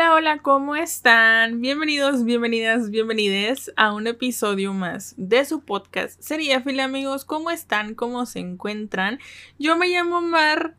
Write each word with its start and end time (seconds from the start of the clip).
Hola, 0.00 0.14
hola, 0.14 0.38
¿cómo 0.38 0.76
están? 0.76 1.60
Bienvenidos, 1.60 2.24
bienvenidas, 2.24 2.88
bienvenides 2.88 3.70
a 3.76 3.92
un 3.92 4.06
episodio 4.06 4.72
más 4.72 5.12
de 5.18 5.44
su 5.44 5.60
podcast 5.60 6.18
Seriéfilo, 6.22 6.82
amigos. 6.82 7.26
¿Cómo 7.26 7.50
están? 7.50 7.94
¿Cómo 7.94 8.24
se 8.24 8.38
encuentran? 8.38 9.18
Yo 9.58 9.76
me 9.76 9.88
llamo 9.88 10.22
Mar 10.22 10.74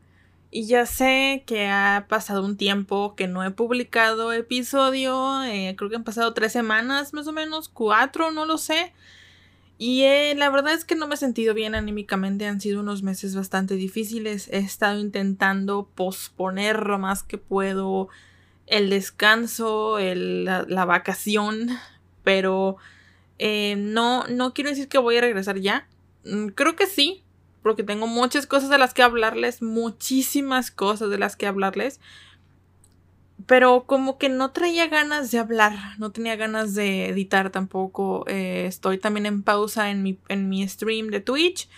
y 0.50 0.66
ya 0.66 0.86
sé 0.86 1.44
que 1.46 1.68
ha 1.68 2.06
pasado 2.08 2.44
un 2.44 2.56
tiempo 2.56 3.14
que 3.14 3.28
no 3.28 3.44
he 3.44 3.52
publicado 3.52 4.32
episodio. 4.32 5.44
Eh, 5.44 5.76
creo 5.78 5.88
que 5.88 5.94
han 5.94 6.02
pasado 6.02 6.34
tres 6.34 6.50
semanas, 6.50 7.14
más 7.14 7.28
o 7.28 7.32
menos, 7.32 7.68
cuatro, 7.68 8.32
no 8.32 8.44
lo 8.44 8.58
sé. 8.58 8.92
Y 9.78 10.02
eh, 10.02 10.34
la 10.36 10.50
verdad 10.50 10.72
es 10.72 10.84
que 10.84 10.96
no 10.96 11.06
me 11.06 11.14
he 11.14 11.18
sentido 11.18 11.54
bien 11.54 11.76
anímicamente, 11.76 12.48
han 12.48 12.60
sido 12.60 12.80
unos 12.80 13.04
meses 13.04 13.36
bastante 13.36 13.76
difíciles. 13.76 14.48
He 14.48 14.58
estado 14.58 14.98
intentando 14.98 15.88
posponer 15.94 16.88
lo 16.88 16.98
más 16.98 17.22
que 17.22 17.38
puedo 17.38 18.08
el 18.66 18.90
descanso, 18.90 19.98
la, 19.98 20.84
vacación, 20.84 21.70
pero 22.24 22.76
eh, 23.38 23.74
no, 23.76 24.26
no 24.28 24.54
quiero 24.54 24.70
decir 24.70 24.88
que 24.88 24.98
voy 24.98 25.16
a 25.16 25.20
regresar 25.20 25.58
ya. 25.58 25.88
Mm, 26.24 26.48
creo 26.48 26.76
que 26.76 26.86
sí, 26.86 27.24
porque 27.62 27.82
tengo 27.82 28.06
muchas 28.06 28.46
cosas 28.46 28.70
de 28.70 28.78
las 28.78 28.94
que 28.94 29.02
hablarles, 29.02 29.62
muchísimas 29.62 30.70
cosas 30.70 31.10
de 31.10 31.18
las 31.18 31.36
que 31.36 31.46
hablarles. 31.46 32.00
Pero 33.46 33.84
como 33.86 34.18
que 34.18 34.28
no 34.28 34.52
traía 34.52 34.86
ganas 34.86 35.30
de 35.32 35.38
hablar, 35.38 35.72
no 35.98 36.12
tenía 36.12 36.36
ganas 36.36 36.74
de 36.74 37.08
editar 37.08 37.50
tampoco. 37.50 38.24
Eh, 38.28 38.66
estoy 38.66 38.98
también 38.98 39.26
en 39.26 39.42
pausa 39.42 39.90
en 39.90 40.02
mi, 40.02 40.18
en 40.28 40.48
mi 40.48 40.66
stream 40.68 41.08
de 41.08 41.20
Twitch. 41.20 41.68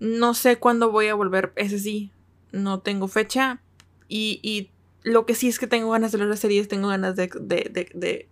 No 0.00 0.34
sé 0.34 0.56
cuándo 0.56 0.90
voy 0.90 1.08
a 1.08 1.14
volver, 1.14 1.52
ese 1.56 1.78
sí, 1.78 2.10
no 2.52 2.80
tengo 2.80 3.08
fecha. 3.08 3.60
Y, 4.08 4.40
y 4.42 4.70
lo 5.02 5.26
que 5.26 5.34
sí 5.34 5.48
es 5.48 5.58
que 5.58 5.66
tengo 5.66 5.90
ganas 5.90 6.12
de 6.12 6.18
ver 6.18 6.28
las 6.28 6.40
series, 6.40 6.68
tengo 6.68 6.88
ganas 6.88 7.16
de, 7.16 7.28
de, 7.28 8.28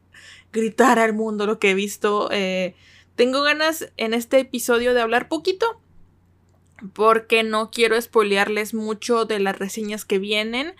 gritar 0.52 0.98
al 0.98 1.12
mundo 1.12 1.46
lo 1.46 1.58
que 1.58 1.70
he 1.70 1.74
visto. 1.74 2.28
Eh, 2.32 2.74
tengo 3.14 3.42
ganas 3.42 3.90
en 3.96 4.14
este 4.14 4.40
episodio 4.40 4.94
de 4.94 5.00
hablar 5.00 5.28
poquito. 5.28 5.80
Porque 6.92 7.42
no 7.42 7.70
quiero 7.70 8.00
spoilearles 8.00 8.74
mucho 8.74 9.24
de 9.24 9.38
las 9.38 9.58
reseñas 9.58 10.04
que 10.04 10.18
vienen. 10.18 10.74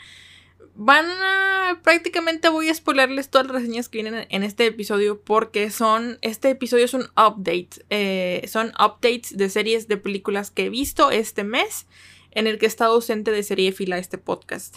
Van 0.75 1.07
a. 1.07 1.81
prácticamente 1.83 2.51
voy 2.51 2.69
a 2.69 2.75
spoilearles 2.75 3.31
todas 3.31 3.47
las 3.47 3.57
reseñas 3.57 3.89
que 3.89 4.03
vienen 4.03 4.27
en 4.29 4.43
este 4.43 4.67
episodio. 4.67 5.23
Porque 5.23 5.71
son. 5.71 6.19
Este 6.21 6.51
episodio 6.51 6.85
es 6.85 6.93
un 6.93 7.05
update. 7.17 7.87
Eh, 7.89 8.45
son 8.47 8.73
updates 8.79 9.37
de 9.39 9.49
series 9.49 9.89
de 9.89 9.97
películas 9.97 10.51
que 10.51 10.67
he 10.67 10.69
visto 10.69 11.11
este 11.11 11.45
mes. 11.45 11.87
En 12.31 12.47
el 12.47 12.59
que 12.59 12.67
he 12.67 12.69
estado 12.69 12.93
ausente 12.93 13.31
de 13.31 13.43
serie 13.43 13.73
fila 13.73 13.97
este 13.97 14.19
podcast. 14.19 14.77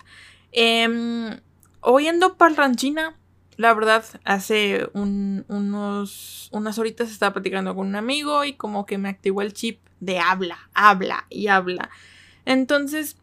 Eh, 0.51 1.39
oyendo 1.81 2.37
parlanchina, 2.37 3.15
la 3.59 3.73
verdad, 3.73 4.05
hace 4.23 4.87
unos, 4.93 6.49
unas 6.53 6.79
horitas 6.79 7.11
estaba 7.11 7.33
platicando 7.33 7.75
con 7.75 7.87
un 7.87 7.95
amigo 7.97 8.45
y 8.45 8.53
como 8.53 8.85
que 8.85 8.97
me 8.97 9.09
activó 9.09 9.41
el 9.41 9.53
chip 9.53 9.81
de 9.99 10.19
habla, 10.19 10.69
habla 10.73 11.25
y 11.29 11.47
habla. 11.47 11.89
Entonces, 12.45 13.17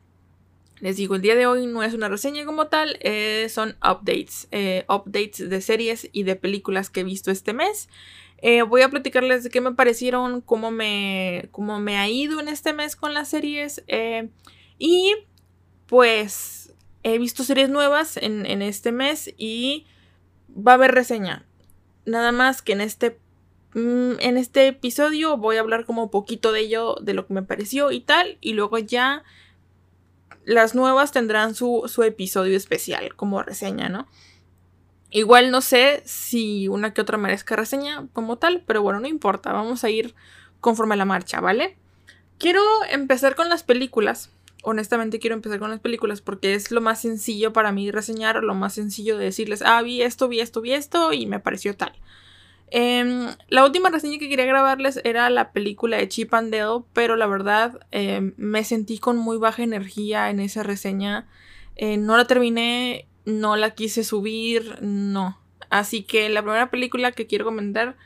les 0.81 0.99
digo, 0.99 1.15
el 1.15 1.23
día 1.23 1.37
de 1.37 1.47
hoy 1.47 1.67
no 1.67 1.83
es 1.83 1.95
una 1.95 2.11
reseña 2.11 2.45
como 2.45 2.67
tal, 2.67 2.99
eh, 3.01 3.49
son 3.49 3.77
updates, 3.83 4.49
eh, 4.51 4.85
updates 4.91 5.49
de 5.49 5.61
series 5.63 6.11
y 6.13 6.25
de 6.25 6.37
películas 6.37 6.91
que 6.91 7.01
he 7.01 7.05
visto 7.05 7.31
este 7.31 7.55
mes. 7.55 7.89
Eh, 8.43 8.61
voy 8.61 8.83
a 8.83 8.91
platicarles 8.91 9.43
de 9.43 9.49
qué 9.49 9.63
me 9.63 9.73
parecieron, 9.73 10.43
cómo 10.43 10.71
me, 10.71 11.49
cómo 11.51 11.81
me 11.81 11.97
ha 11.97 12.11
ido 12.11 12.41
en 12.41 12.49
este 12.49 12.75
mes 12.75 12.95
con 12.95 13.15
las 13.15 13.29
series. 13.29 13.83
y 14.79 15.15
pues 15.87 16.75
he 17.07 17.19
visto 17.19 17.45
series 17.45 17.69
nuevas 17.69 18.17
en, 18.17 18.63
este 18.63 18.91
mes 18.91 19.33
y 19.39 19.87
va 20.51 20.73
a 20.73 20.75
haber 20.75 20.91
reseña. 20.91 21.47
Nada 22.05 22.33
más 22.33 22.63
que 22.63 22.73
en 22.73 22.81
este, 22.81 23.21
mm, 23.75 24.15
en 24.19 24.37
este 24.37 24.67
episodio 24.67 25.37
voy 25.37 25.57
a 25.57 25.61
hablar 25.61 25.85
como 25.85 26.11
poquito 26.11 26.51
de 26.51 26.61
ello, 26.61 26.97
de 27.01 27.15
lo 27.15 27.29
que 27.29 27.35
me 27.35 27.45
pareció 27.45 27.93
y 27.93 28.01
tal. 28.01 28.39
Y 28.41 28.55
luego 28.55 28.79
ya 28.79 29.23
las 30.45 30.75
nuevas 30.75 31.13
tendrán 31.13 31.55
su, 31.55 31.85
su 31.87 32.03
episodio 32.03 32.57
especial 32.57 33.15
como 33.15 33.41
reseña, 33.41 33.89
¿no? 33.89 34.09
Igual 35.11 35.53
no 35.53 35.61
sé 35.61 36.03
si 36.07 36.67
una 36.67 36.93
que 36.93 37.03
otra 37.03 37.19
merezca 37.19 37.55
reseña 37.55 38.09
como 38.15 38.37
tal, 38.37 38.65
pero 38.67 38.83
bueno, 38.83 38.99
no 38.99 39.07
importa, 39.07 39.53
vamos 39.53 39.85
a 39.85 39.91
ir 39.91 40.17
conforme 40.59 40.95
a 40.95 40.99
la 40.99 41.05
marcha, 41.05 41.41
¿vale? 41.41 41.77
Quiero 42.39 42.63
empezar 42.91 43.37
con 43.37 43.49
las 43.49 43.63
películas 43.63 44.33
honestamente 44.67 45.21
quiero 45.21 45.37
empezar 45.37 45.61
con 45.61 45.71
las 45.71 45.79
películas 45.79 46.21
porque 46.21 46.55
es 46.55 46.73
lo 46.73 46.81
más 46.81 47.01
sencillo 47.01 47.53
para 47.53 47.71
mí 47.71 47.93
reseñar, 47.93 48.43
lo 48.43 48.55
más 48.55 48.75
sencillo 48.75 49.17
de 49.17 49.27
decirles, 49.27 49.63
ah, 49.65 49.81
vi 49.81 50.03
esto, 50.03 50.27
vi 50.27 50.41
esto, 50.41 50.61
vi 50.61 50.73
esto 50.73 51.13
y 51.13 51.27
me 51.27 51.39
pareció 51.39 51.77
tal. 51.77 51.93
Em, 52.73 53.29
la 53.49 53.65
última 53.65 53.91
reseña 53.91 54.19
que 54.19 54.29
quería 54.29 54.45
grabarles 54.45 55.01
era 55.05 55.31
la 55.31 55.53
película 55.53 55.99
de 55.99 56.09
Chip 56.09 56.35
and 56.35 56.53
Dale, 56.53 56.83
pero 56.93 57.15
la 57.15 57.29
verdad 57.29 57.79
em, 57.93 58.35
me 58.37 58.65
sentí 58.65 58.99
con 58.99 59.19
muy 59.19 59.37
baja 59.37 59.63
energía 59.63 60.31
en 60.31 60.41
esa 60.41 60.65
reseña. 60.65 61.29
Eh, 61.77 61.97
no 61.97 62.17
la 62.17 62.25
terminé, 62.27 63.07
no 63.25 63.55
la 63.55 63.71
quise 63.71 64.03
subir, 64.03 64.83
no. 64.83 65.41
Así 65.71 66.03
que 66.03 66.29
la 66.29 66.43
primera 66.43 66.71
película 66.71 67.13
que 67.13 67.29
quiero 67.29 67.45
comentar 67.45 67.97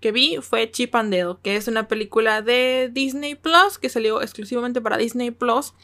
que 0.00 0.10
vi 0.10 0.38
fue 0.42 0.68
Chip 0.68 0.96
and 0.96 1.14
Dale, 1.14 1.36
que 1.44 1.54
es 1.54 1.68
una 1.68 1.86
película 1.86 2.42
de 2.42 2.90
Disney 2.92 3.36
Plus, 3.36 3.78
que 3.78 3.88
salió 3.88 4.20
exclusivamente 4.20 4.80
para 4.80 4.96
Disney 4.96 5.30
Plus. 5.30 5.74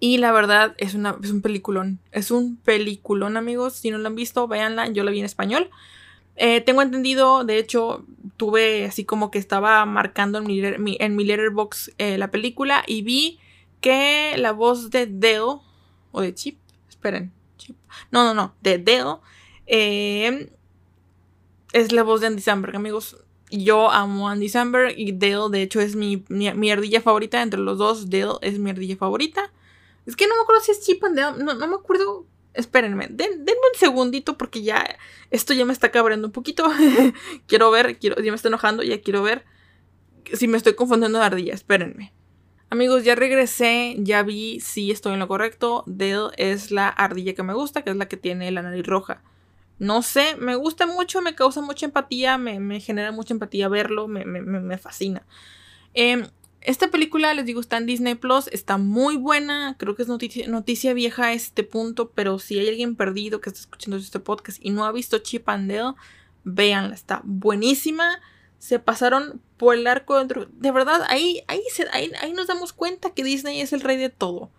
Y 0.00 0.16
la 0.16 0.32
verdad 0.32 0.74
es, 0.78 0.94
una, 0.94 1.16
es 1.22 1.30
un 1.30 1.42
peliculón. 1.42 2.00
Es 2.10 2.30
un 2.30 2.56
peliculón, 2.56 3.36
amigos. 3.36 3.74
Si 3.74 3.90
no 3.90 3.98
lo 3.98 4.08
han 4.08 4.16
visto, 4.16 4.48
véanla. 4.48 4.88
Yo 4.88 5.04
la 5.04 5.10
vi 5.10 5.20
en 5.20 5.26
español. 5.26 5.70
Eh, 6.42 6.62
tengo 6.62 6.80
entendido, 6.80 7.44
de 7.44 7.58
hecho, 7.58 8.06
tuve 8.38 8.86
así 8.86 9.04
como 9.04 9.30
que 9.30 9.38
estaba 9.38 9.84
marcando 9.84 10.38
en 10.38 10.46
mi, 10.46 10.96
en 10.98 11.14
mi 11.14 11.24
letterbox 11.24 11.92
eh, 11.98 12.16
la 12.16 12.30
película 12.30 12.82
y 12.86 13.02
vi 13.02 13.38
que 13.82 14.34
la 14.38 14.52
voz 14.52 14.88
de 14.88 15.06
Dale, 15.06 15.60
o 16.12 16.20
de 16.22 16.34
Chip, 16.34 16.58
esperen, 16.88 17.30
Chip, 17.58 17.76
no, 18.10 18.24
no, 18.24 18.32
no, 18.32 18.54
de 18.62 18.78
Dale, 18.78 19.18
eh, 19.66 20.50
es 21.74 21.92
la 21.92 22.02
voz 22.02 22.22
de 22.22 22.28
Andy 22.28 22.40
Samberg, 22.40 22.74
amigos. 22.74 23.18
Yo 23.50 23.90
amo 23.90 24.28
Andy 24.28 24.48
Samberg 24.48 24.94
y 24.96 25.12
Dale, 25.12 25.50
de 25.50 25.62
hecho, 25.62 25.80
es 25.80 25.94
mi, 25.94 26.24
mi, 26.28 26.70
ardilla 26.70 27.02
favorita. 27.02 27.42
Entre 27.42 27.60
los 27.60 27.78
dos, 27.78 28.08
Dale 28.08 28.34
es 28.40 28.58
mi 28.58 28.70
ardilla 28.70 28.96
favorita. 28.96 29.52
Es 30.06 30.16
que 30.16 30.26
no 30.26 30.36
me 30.36 30.42
acuerdo 30.42 30.62
si 30.62 30.72
es 30.72 30.80
Chip 30.80 31.02
and 31.04 31.16
Dale. 31.16 31.42
No, 31.42 31.54
me 31.54 31.74
acuerdo. 31.74 32.26
Espérenme, 32.52 33.06
denme 33.08 33.36
un 33.36 33.78
segundito 33.78 34.36
porque 34.36 34.62
ya 34.62 34.84
esto 35.30 35.54
ya 35.54 35.64
me 35.64 35.72
está 35.72 35.90
cabreando 35.90 36.26
un 36.26 36.32
poquito. 36.32 36.68
quiero 37.46 37.70
ver, 37.70 37.98
quiero, 37.98 38.16
ya 38.20 38.32
me 38.32 38.36
está 38.36 38.48
enojando, 38.48 38.82
ya 38.82 39.00
quiero 39.00 39.22
ver 39.22 39.44
si 40.32 40.48
me 40.48 40.56
estoy 40.56 40.74
confundiendo 40.74 41.20
de 41.20 41.24
ardilla. 41.24 41.54
Espérenme. 41.54 42.12
Amigos, 42.68 43.04
ya 43.04 43.14
regresé, 43.14 43.96
ya 43.98 44.22
vi 44.22 44.60
si 44.60 44.90
estoy 44.90 45.14
en 45.14 45.20
lo 45.20 45.28
correcto. 45.28 45.84
Dale 45.86 46.30
es 46.36 46.70
la 46.70 46.88
ardilla 46.88 47.34
que 47.34 47.42
me 47.42 47.54
gusta, 47.54 47.82
que 47.82 47.90
es 47.90 47.96
la 47.96 48.08
que 48.08 48.16
tiene 48.16 48.50
la 48.50 48.62
nariz 48.62 48.86
roja. 48.86 49.22
No 49.80 50.02
sé, 50.02 50.36
me 50.36 50.56
gusta 50.56 50.86
mucho, 50.86 51.22
me 51.22 51.34
causa 51.34 51.62
mucha 51.62 51.86
empatía, 51.86 52.36
me, 52.36 52.80
genera 52.80 53.12
mucha 53.12 53.32
empatía 53.32 53.66
verlo, 53.68 54.08
me, 54.08 54.78
fascina. 54.78 55.26
Em, 55.94 56.26
esta 56.62 56.88
película, 56.88 57.32
les 57.32 57.46
digo, 57.46 57.60
está 57.60 57.78
en 57.78 57.86
Disney 57.86 58.14
Plus, 58.14 58.48
está 58.48 58.76
muy 58.76 59.16
buena, 59.16 59.76
creo 59.78 59.96
que 59.96 60.02
es 60.02 60.08
noticia, 60.08 60.92
vieja 60.92 61.26
a 61.26 61.32
este 61.32 61.64
punto, 61.64 62.10
pero 62.10 62.38
si 62.38 62.58
hay 62.58 62.68
alguien 62.68 62.96
perdido 62.96 63.40
que 63.40 63.48
está 63.50 63.60
escuchando 63.60 63.96
este 63.96 64.20
podcast 64.20 64.58
y 64.60 64.70
no 64.70 64.84
ha 64.84 64.92
visto 64.92 65.18
Chip 65.18 65.48
and 65.48 65.70
Dale, 65.70 65.94
véanla, 66.44 66.94
está 66.94 67.22
buenísima. 67.24 68.20
Se 68.58 68.78
pasaron 68.78 69.40
por 69.56 69.74
el 69.74 69.86
arco 69.86 70.22
de... 70.22 70.48
De 70.52 70.70
verdad, 70.70 71.00
ahí, 71.08 71.42
ahí, 71.48 71.62
ahí, 71.92 72.12
ahí 72.20 72.32
nos 72.34 72.46
damos 72.46 72.74
cuenta 72.74 73.10
que 73.10 73.24
Disney 73.24 73.62
es 73.62 73.72
el 73.72 73.80
rey 73.80 73.96
de 73.96 74.10
todo. 74.10 74.50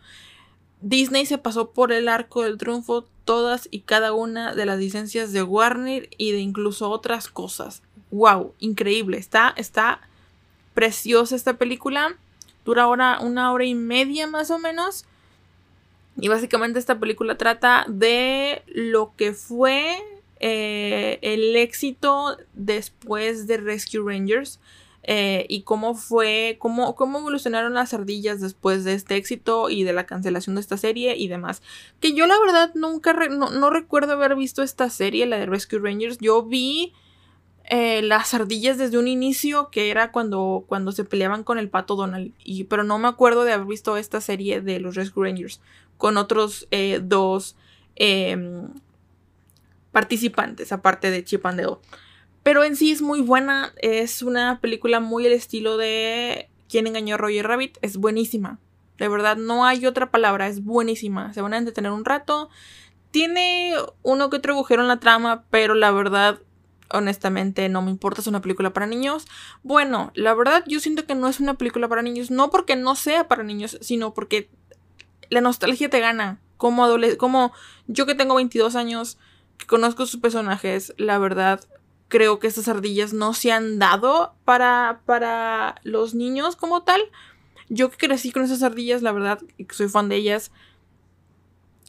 Disney 0.81 1.27
se 1.27 1.37
pasó 1.37 1.71
por 1.71 1.91
el 1.91 2.07
arco 2.07 2.41
del 2.41 2.57
triunfo 2.57 3.07
todas 3.25 3.67
y 3.69 3.81
cada 3.81 4.13
una 4.13 4.55
de 4.55 4.65
las 4.65 4.79
licencias 4.79 5.31
de 5.33 5.43
Warner 5.43 6.09
y 6.17 6.31
de 6.31 6.39
incluso 6.39 6.89
otras 6.89 7.27
cosas. 7.27 7.83
¡Wow! 8.09 8.55
Increíble. 8.57 9.19
Está, 9.19 9.53
está 9.55 10.01
preciosa 10.73 11.35
esta 11.35 11.53
película. 11.53 12.15
Dura 12.65 12.83
ahora 12.83 13.19
una 13.19 13.51
hora 13.51 13.65
y 13.65 13.75
media 13.75 14.27
más 14.27 14.51
o 14.51 14.59
menos. 14.59 15.05
Y 16.17 16.27
básicamente 16.27 16.79
esta 16.79 16.99
película 16.99 17.37
trata 17.37 17.85
de 17.87 18.63
lo 18.67 19.13
que 19.15 19.33
fue 19.33 19.97
eh, 20.39 21.19
el 21.21 21.55
éxito 21.55 22.37
después 22.53 23.47
de 23.47 23.57
Rescue 23.57 24.01
Rangers. 24.03 24.59
eh, 25.03 25.45
y 25.49 25.63
cómo 25.63 25.95
fue, 25.95 26.57
cómo, 26.59 26.95
cómo 26.95 27.19
evolucionaron 27.19 27.73
las 27.73 27.93
ardillas 27.93 28.39
después 28.39 28.83
de 28.83 28.93
este 28.93 29.15
éxito 29.15 29.69
y 29.69 29.83
de 29.83 29.93
la 29.93 30.05
cancelación 30.05 30.55
de 30.55 30.61
esta 30.61 30.77
serie 30.77 31.17
y 31.17 31.27
demás. 31.27 31.61
Que 31.99 32.13
yo 32.13 32.27
la 32.27 32.39
verdad 32.39 32.71
nunca, 32.75 33.13
no, 33.13 33.69
recuerdo 33.71 34.13
haber 34.13 34.35
visto 34.35 34.61
esta 34.61 34.89
serie, 34.89 35.25
la 35.25 35.39
de 35.39 35.47
Rescue 35.47 35.79
Rangers. 35.79 36.19
Yo 36.19 36.43
vi 36.43 36.93
eh, 37.65 38.01
las 38.01 38.33
ardillas 38.33 38.77
desde 38.77 38.97
un 38.97 39.07
inicio, 39.07 39.69
que 39.71 39.89
era 39.89 40.11
cuando, 40.11 40.65
cuando 40.67 40.91
se 40.91 41.03
peleaban 41.03 41.43
con 41.43 41.57
el 41.57 41.69
pato 41.69 41.95
Donald, 41.95 42.33
y, 42.43 42.65
pero 42.65 42.83
no 42.83 42.97
me 42.99 43.07
acuerdo 43.07 43.43
de 43.43 43.53
haber 43.53 43.67
visto 43.67 43.97
esta 43.97 44.21
serie 44.21 44.61
de 44.61 44.79
los 44.79 44.95
Rescue 44.95 45.25
Rangers 45.25 45.61
con 45.97 46.17
otros 46.17 46.67
eh, 46.71 46.99
dos 47.03 47.55
em, 47.95 48.69
participantes, 49.91 50.71
aparte 50.71 51.11
de 51.11 51.23
Chip 51.23 51.45
and 51.45 51.61
Dale. 51.61 51.77
Pero 52.43 52.63
en 52.63 52.75
sí 52.75 52.91
es 52.91 53.01
muy 53.01 53.21
buena. 53.21 53.73
Es 53.77 54.23
una 54.23 54.59
película 54.61 54.99
muy 54.99 55.27
al 55.27 55.33
estilo 55.33 55.77
de 55.77 56.49
¿Quién 56.71 56.87
engañó 56.87 57.15
a 57.15 57.17
Roger 57.17 57.45
Rabbit? 57.47 57.77
Es 57.81 57.97
buenísima. 57.97 58.57
De 58.97 59.09
verdad, 59.09 59.35
no 59.35 59.65
hay 59.65 59.85
otra 59.85 60.09
palabra. 60.09 60.47
Es 60.47 60.63
buenísima. 60.63 61.33
Se 61.33 61.41
van 61.41 61.53
a 61.53 61.57
entretener 61.57 61.91
un 61.91 62.05
rato. 62.05 62.49
Tiene 63.11 63.75
uno 64.03 64.29
que 64.29 64.37
otro 64.37 64.53
agujero 64.53 64.81
en 64.81 64.87
la 64.87 65.01
trama, 65.01 65.43
pero 65.49 65.73
la 65.73 65.91
verdad, 65.91 66.39
honestamente, 66.93 67.67
no 67.69 67.81
me 67.81 67.91
importa. 67.91 68.21
Es 68.21 68.27
una 68.27 68.41
película 68.41 68.73
para 68.73 68.87
niños. 68.87 69.27
Bueno, 69.63 70.11
la 70.15 70.33
verdad, 70.33 70.63
yo 70.67 70.79
siento 70.79 71.05
que 71.05 71.15
no 71.15 71.27
es 71.27 71.39
una 71.39 71.55
película 71.55 71.87
para 71.87 72.01
niños. 72.01 72.31
No 72.31 72.49
porque 72.49 72.75
no 72.75 72.95
sea 72.95 73.27
para 73.27 73.43
niños, 73.43 73.77
sino 73.81 74.13
porque 74.13 74.49
la 75.29 75.41
nostalgia 75.41 75.89
te 75.89 75.99
gana. 75.99 76.39
Como, 76.57 76.87
como 77.17 77.53
yo 77.87 78.05
que 78.05 78.15
tengo 78.15 78.35
22 78.35 78.75
años, 78.75 79.17
que 79.57 79.65
conozco 79.65 80.05
sus 80.05 80.19
personajes, 80.19 80.93
la 80.97 81.17
verdad, 81.17 81.61
creo 82.07 82.39
que 82.39 82.47
estas 82.47 82.67
ardillas 82.67 83.13
no 83.13 83.33
se 83.33 83.51
han 83.51 83.79
dado 83.79 84.35
para, 84.45 85.01
para 85.05 85.75
los 85.83 86.13
niños 86.13 86.55
como 86.55 86.83
tal. 86.83 87.01
Yo 87.69 87.89
que 87.89 87.97
crecí 87.97 88.31
con 88.31 88.43
esas 88.43 88.61
ardillas, 88.63 89.01
la 89.01 89.13
verdad, 89.13 89.39
y 89.57 89.65
que 89.65 89.73
soy 89.73 89.87
fan 89.87 90.09
de 90.09 90.17
ellas, 90.17 90.51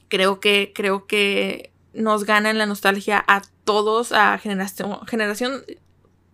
creo 0.08 0.40
que, 0.40 0.72
creo 0.74 1.06
que 1.06 1.72
nos 1.92 2.24
ganan 2.24 2.58
la 2.58 2.66
nostalgia 2.66 3.22
a 3.26 3.42
todos, 3.64 4.12
a 4.12 4.38
generación, 4.38 5.06
generación 5.06 5.64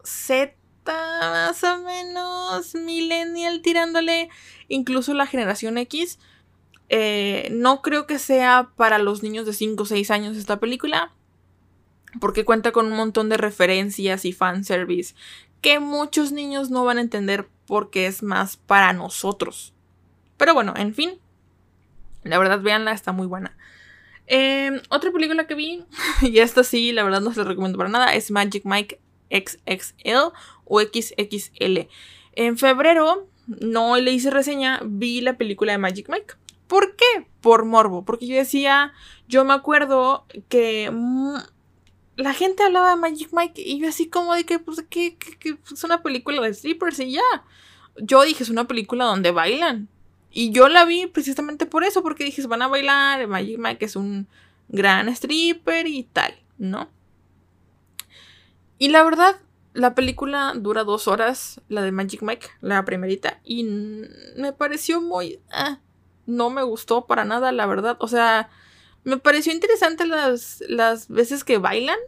Z 0.02 0.54
más 0.86 1.62
o 1.64 1.78
menos, 1.78 2.74
millennial 2.74 3.60
tirándole, 3.62 4.30
incluso 4.68 5.14
la 5.14 5.26
generación 5.26 5.76
X. 5.78 6.18
Eh, 6.88 7.48
no 7.50 7.82
creo 7.82 8.06
que 8.06 8.18
sea 8.18 8.70
para 8.76 8.98
los 8.98 9.22
niños 9.22 9.44
de 9.44 9.52
5 9.52 9.82
o 9.82 9.86
6 9.86 10.10
años 10.10 10.36
esta 10.36 10.58
película 10.58 11.12
porque 12.20 12.46
cuenta 12.46 12.72
con 12.72 12.86
un 12.86 12.96
montón 12.96 13.28
de 13.28 13.36
referencias 13.36 14.24
y 14.24 14.32
fanservice 14.32 15.14
que 15.60 15.80
muchos 15.80 16.32
niños 16.32 16.70
no 16.70 16.84
van 16.84 16.98
a 16.98 17.02
entender 17.02 17.48
porque 17.66 18.06
es 18.06 18.22
más 18.22 18.56
para 18.56 18.92
nosotros. 18.92 19.74
Pero 20.36 20.54
bueno, 20.54 20.72
en 20.76 20.94
fin, 20.94 21.18
la 22.22 22.38
verdad, 22.38 22.60
véanla, 22.60 22.92
está 22.92 23.12
muy 23.12 23.26
buena. 23.26 23.56
Em, 24.30 24.80
otra 24.90 25.10
película 25.10 25.46
que 25.46 25.54
vi, 25.54 25.84
y 26.22 26.38
esta 26.38 26.62
sí, 26.62 26.92
la 26.92 27.02
verdad 27.02 27.22
no 27.22 27.32
se 27.32 27.40
la 27.40 27.48
recomiendo 27.48 27.78
para 27.78 27.90
nada, 27.90 28.14
es 28.14 28.30
Magic 28.30 28.64
Mike 28.64 29.00
XXL 29.30 30.32
o 30.66 30.80
XXL. 30.80 31.88
En 32.32 32.58
febrero, 32.58 33.26
no 33.46 33.96
le 33.96 34.12
hice 34.12 34.30
reseña, 34.30 34.80
vi 34.84 35.22
la 35.22 35.38
película 35.38 35.72
de 35.72 35.78
Magic 35.78 36.08
Mike. 36.10 36.34
¿Por 36.66 36.94
qué? 36.96 37.26
Por 37.40 37.64
morbo. 37.64 38.04
Porque 38.04 38.26
yo 38.26 38.36
decía, 38.36 38.92
yo 39.26 39.44
me 39.46 39.54
acuerdo 39.54 40.26
que 40.48 40.92
la 42.16 42.34
gente 42.34 42.62
hablaba 42.62 42.90
de 42.90 42.96
Magic 42.96 43.30
Mike 43.32 43.62
y 43.64 43.80
yo 43.80 43.88
así 43.88 44.08
como 44.08 44.34
de 44.34 44.44
que, 44.44 44.58
pues, 44.58 44.84
que, 44.90 45.16
es 45.72 45.84
una 45.84 46.02
película 46.02 46.42
de 46.42 46.52
strippers 46.52 47.00
y 47.00 47.12
ya. 47.12 47.44
Yo 47.96 48.22
dije, 48.22 48.42
es 48.42 48.50
una 48.50 48.68
película 48.68 49.06
donde 49.06 49.30
bailan. 49.30 49.88
Y 50.30 50.52
yo 50.52 50.68
la 50.68 50.84
vi 50.84 51.06
precisamente 51.06 51.66
por 51.66 51.84
eso, 51.84 52.02
porque 52.02 52.24
dije, 52.24 52.46
van 52.46 52.62
a 52.62 52.68
bailar, 52.68 53.26
Magic 53.26 53.58
Mike 53.58 53.84
es 53.84 53.96
un 53.96 54.26
gran 54.68 55.08
stripper 55.08 55.86
y 55.86 56.04
tal, 56.04 56.34
¿no? 56.58 56.88
Y 58.78 58.88
la 58.88 59.02
verdad, 59.02 59.36
la 59.72 59.94
película 59.94 60.52
dura 60.54 60.84
dos 60.84 61.08
horas, 61.08 61.60
la 61.68 61.82
de 61.82 61.92
Magic 61.92 62.22
Mike, 62.22 62.48
la 62.60 62.84
primerita, 62.84 63.40
y 63.44 63.64
me 64.36 64.52
pareció 64.52 65.00
muy... 65.00 65.40
Ah, 65.50 65.80
no 66.26 66.50
me 66.50 66.62
gustó 66.62 67.06
para 67.06 67.24
nada, 67.24 67.50
la 67.52 67.66
verdad. 67.66 67.96
O 68.00 68.06
sea, 68.06 68.50
me 69.02 69.16
pareció 69.16 69.52
interesante 69.52 70.06
las, 70.06 70.62
las 70.68 71.08
veces 71.08 71.42
que 71.42 71.56
bailan, 71.56 71.98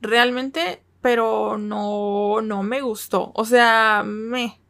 realmente, 0.00 0.82
pero 1.02 1.58
no, 1.58 2.40
no 2.40 2.62
me 2.62 2.80
gustó. 2.80 3.32
O 3.34 3.44
sea, 3.44 4.04
me, 4.06 4.60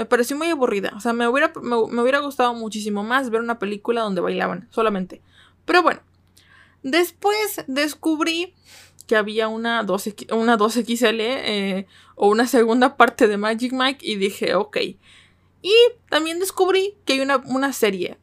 me 0.00 0.06
pareció 0.06 0.34
muy 0.34 0.48
aburrida. 0.48 0.94
O 0.96 1.00
sea, 1.00 1.12
me 1.12 1.28
hubiera, 1.28 1.52
me, 1.60 1.76
hubiera 1.76 2.20
gustado 2.20 2.54
muchísimo 2.54 3.04
más 3.04 3.28
ver 3.28 3.42
una 3.42 3.58
película 3.58 4.00
donde 4.00 4.22
bailaban, 4.22 4.66
solamente. 4.70 5.20
Pero 5.66 5.82
bueno, 5.82 6.00
después 6.82 7.62
descubrí 7.66 8.54
que 9.06 9.16
había 9.16 9.48
una 9.48 9.82
2 9.82 10.14
una 10.32 10.56
xl 10.56 11.20
eh, 11.20 11.86
o 12.14 12.28
una 12.28 12.46
segunda 12.46 12.96
parte 12.96 13.28
de 13.28 13.36
Magic 13.36 13.74
Mike 13.74 13.98
y 14.00 14.16
dije, 14.16 14.54
ok. 14.54 14.78
Y 15.60 15.74
también 16.08 16.38
descubrí 16.38 16.96
que 17.04 17.12
hay 17.12 17.20
una, 17.20 17.36
una 17.44 17.74
serie 17.74 18.16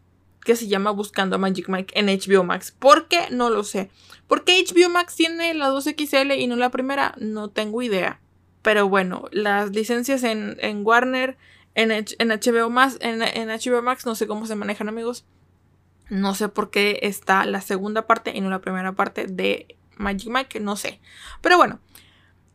que 0.43 0.55
se 0.55 0.67
llama 0.67 0.89
Buscando 0.89 1.35
a 1.35 1.39
Magic 1.39 1.69
Mike 1.69 1.93
en 1.95 2.07
HBO 2.07 2.43
Max. 2.43 2.71
¿Por 2.71 3.07
qué? 3.07 3.27
No 3.29 3.51
lo 3.51 3.63
sé. 3.63 3.91
¿Por 4.25 4.45
qué 4.45 4.65
HBO 4.65 4.89
Max 4.89 5.15
tiene 5.15 5.53
la 5.53 5.69
2XL 5.69 6.39
y 6.39 6.47
no 6.47 6.55
la 6.55 6.71
primera? 6.71 7.13
No 7.19 7.49
tengo 7.51 7.83
idea. 7.83 8.19
Pero 8.67 8.89
bueno, 8.89 9.29
las 9.31 9.71
licencias 9.71 10.23
en, 10.23 10.81
Warner, 10.83 11.37
en, 11.77 11.91
en, 11.91 12.29
HBO 12.29 12.71
Max, 12.71 12.97
en, 13.01 13.21
en 13.21 13.49
HBO 13.49 13.83
Max, 13.83 14.05
no 14.07 14.15
sé 14.15 14.25
cómo 14.25 14.47
se 14.47 14.55
manejan 14.55 14.89
amigos. 14.89 15.25
No 16.09 16.33
sé 16.33 16.49
por 16.49 16.71
qué 16.71 16.99
está 17.03 17.45
la 17.45 17.61
segunda 17.61 18.07
parte 18.07 18.35
y 18.35 18.41
no 18.41 18.49
la 18.49 18.61
primera 18.61 18.93
parte 18.93 19.27
de 19.27 19.77
Magic 19.95 20.29
Mike, 20.29 20.59
no 20.59 20.75
sé. 20.75 20.99
Pero 21.41 21.57
bueno, 21.57 21.79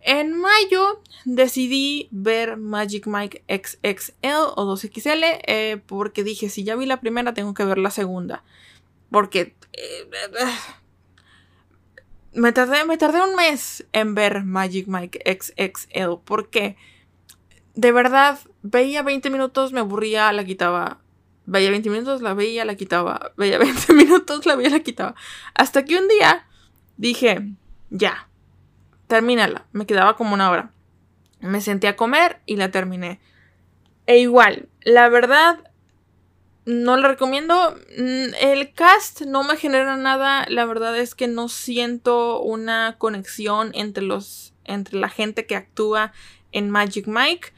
en 0.00 0.36
mayo 0.36 1.00
decidí 1.24 2.08
ver 2.10 2.56
Magic 2.56 3.06
Mike 3.06 3.44
XXL 3.48 4.50
o 4.56 4.74
2XL 4.74 5.40
eh, 5.46 5.80
porque 5.86 6.24
dije, 6.24 6.48
si 6.48 6.64
ya 6.64 6.74
vi 6.74 6.86
la 6.86 7.00
primera, 7.00 7.32
tengo 7.32 7.54
que 7.54 7.64
ver 7.64 7.78
la 7.78 7.90
segunda. 7.90 8.42
Porque 9.08 9.54
eh, 9.72 10.10
me, 12.32 12.50
tardé, 12.50 12.84
me 12.86 12.98
tardé 12.98 13.22
un 13.22 13.36
mes 13.36 13.86
en 13.92 14.16
ver 14.16 14.42
Magic 14.42 14.88
Mike 14.88 15.20
XXL 15.24 16.19
porque 16.24 16.76
de 17.74 17.92
verdad 17.92 18.40
veía 18.62 19.02
20 19.02 19.30
minutos, 19.30 19.72
me 19.72 19.80
aburría, 19.80 20.32
la 20.32 20.44
quitaba. 20.44 20.98
Veía 21.44 21.70
20 21.70 21.90
minutos, 21.90 22.22
la 22.22 22.34
veía, 22.34 22.64
la 22.64 22.76
quitaba. 22.76 23.32
Veía 23.36 23.58
20 23.58 23.92
minutos, 23.92 24.46
la 24.46 24.56
veía, 24.56 24.70
la 24.70 24.81
quitaba. 24.81 25.14
Hasta 25.54 25.84
que 25.84 25.98
un 25.98 26.08
día 26.08 26.46
dije, 26.96 27.48
ya, 27.90 28.28
termínala. 29.06 29.66
Me 29.72 29.86
quedaba 29.86 30.16
como 30.16 30.34
una 30.34 30.50
hora. 30.50 30.72
Me 31.40 31.60
senté 31.60 31.88
a 31.88 31.96
comer 31.96 32.40
y 32.46 32.56
la 32.56 32.70
terminé. 32.70 33.20
E 34.06 34.19
igual, 34.19 34.69
la 34.82 35.08
verdad, 35.08 35.70
no 36.64 36.96
la 36.96 37.08
recomiendo. 37.08 37.76
Mm, 37.98 38.34
el 38.40 38.72
cast 38.72 39.22
no 39.22 39.42
me 39.42 39.56
genera 39.56 39.96
nada. 39.96 40.46
La 40.48 40.64
verdad 40.64 40.96
es 40.96 41.14
que 41.14 41.26
no 41.26 41.48
siento 41.48 42.40
una 42.40 42.96
conexión 42.98 43.72
entre 43.74 44.04
los. 44.04 44.54
entre 44.64 44.98
la 44.98 45.08
gente 45.08 45.46
que 45.46 45.56
actúa 45.56 46.12
en 46.52 46.70
Magic 46.70 47.06
Mike. 47.08 47.52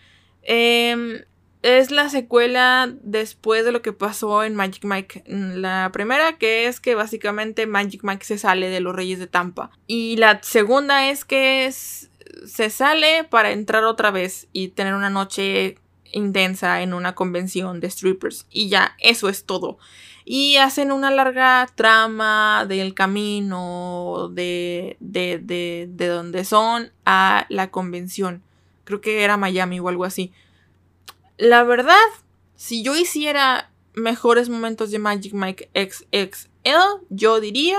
Eh, 0.44 1.24
es 1.64 1.90
la 1.90 2.10
secuela 2.10 2.92
después 3.02 3.64
de 3.64 3.72
lo 3.72 3.80
que 3.80 3.94
pasó 3.94 4.44
en 4.44 4.54
Magic 4.54 4.84
Mike. 4.84 5.24
La 5.26 5.88
primera 5.94 6.36
que 6.36 6.66
es 6.66 6.78
que 6.78 6.94
básicamente 6.94 7.66
Magic 7.66 8.02
Mike 8.04 8.26
se 8.26 8.36
sale 8.36 8.68
de 8.68 8.80
los 8.80 8.94
Reyes 8.94 9.18
de 9.18 9.26
Tampa. 9.28 9.70
Y 9.86 10.16
la 10.16 10.42
segunda 10.42 11.08
es 11.08 11.24
que 11.24 11.72
se 11.72 12.68
sale 12.68 13.24
para 13.24 13.52
entrar 13.52 13.84
otra 13.84 14.10
vez 14.10 14.46
y 14.52 14.68
tener 14.68 14.92
una 14.92 15.08
noche 15.08 15.78
intensa 16.12 16.82
en 16.82 16.92
una 16.92 17.14
convención 17.14 17.80
de 17.80 17.88
strippers. 17.88 18.46
Y 18.50 18.68
ya, 18.68 18.94
eso 19.00 19.30
es 19.30 19.46
todo. 19.46 19.78
Y 20.26 20.56
hacen 20.56 20.92
una 20.92 21.10
larga 21.10 21.66
trama 21.74 22.66
del 22.68 22.92
camino 22.92 24.30
de, 24.34 24.98
de, 25.00 25.38
de, 25.38 25.88
de 25.90 26.06
donde 26.08 26.44
son 26.44 26.92
a 27.06 27.46
la 27.48 27.70
convención. 27.70 28.42
Creo 28.84 29.00
que 29.00 29.24
era 29.24 29.36
Miami 29.36 29.80
o 29.80 29.88
algo 29.88 30.04
así. 30.04 30.32
La 31.36 31.64
verdad, 31.64 31.96
si 32.54 32.82
yo 32.82 32.94
hiciera 32.94 33.70
mejores 33.94 34.48
momentos 34.48 34.90
de 34.90 34.98
Magic 34.98 35.32
Mike 35.32 35.70
XXL, 35.74 37.04
yo 37.10 37.40
diría 37.40 37.78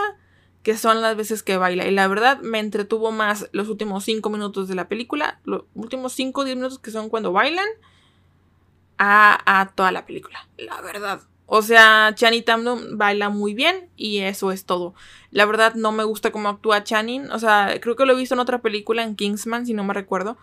que 0.63 0.77
son 0.77 1.01
las 1.01 1.15
veces 1.15 1.43
que 1.43 1.57
baila. 1.57 1.85
Y 1.85 1.91
la 1.91 2.07
verdad, 2.07 2.39
me 2.41 2.59
entretuvo 2.59 3.11
más 3.11 3.49
los 3.51 3.69
últimos 3.69 4.03
5 4.03 4.29
minutos 4.29 4.67
de 4.67 4.75
la 4.75 4.87
película, 4.87 5.39
los 5.43 5.63
últimos 5.75 6.13
5 6.13 6.41
o 6.41 6.43
10 6.43 6.57
minutos 6.57 6.79
que 6.79 6.91
son 6.91 7.09
cuando 7.09 7.31
bailan, 7.31 7.67
a, 8.97 9.61
a, 9.61 9.67
toda 9.73 9.91
la 9.91 10.05
película. 10.05 10.47
La 10.57 10.81
verdad. 10.81 11.21
O 11.45 11.61
sea, 11.61 12.13
Channing 12.15 12.43
Tatum 12.43 12.97
baila 12.97 13.29
muy 13.29 13.53
bien 13.53 13.89
y 13.95 14.19
eso 14.19 14.51
es 14.51 14.65
todo. 14.65 14.95
La 15.29 15.45
verdad, 15.45 15.75
no 15.75 15.91
me 15.91 16.03
gusta 16.03 16.31
cómo 16.31 16.49
actúa 16.49 16.83
Channing. 16.83 17.29
O 17.31 17.37
sea, 17.37 17.77
creo 17.79 17.95
que 17.95 18.05
lo 18.05 18.13
he 18.13 18.15
visto 18.15 18.33
en 18.33 18.39
otra 18.39 18.61
película, 18.61 19.03
en 19.03 19.15
Kingsman, 19.15 19.67
si 19.67 19.75
no 19.75 19.83
me 19.83 19.93
recuerdo 19.93 20.37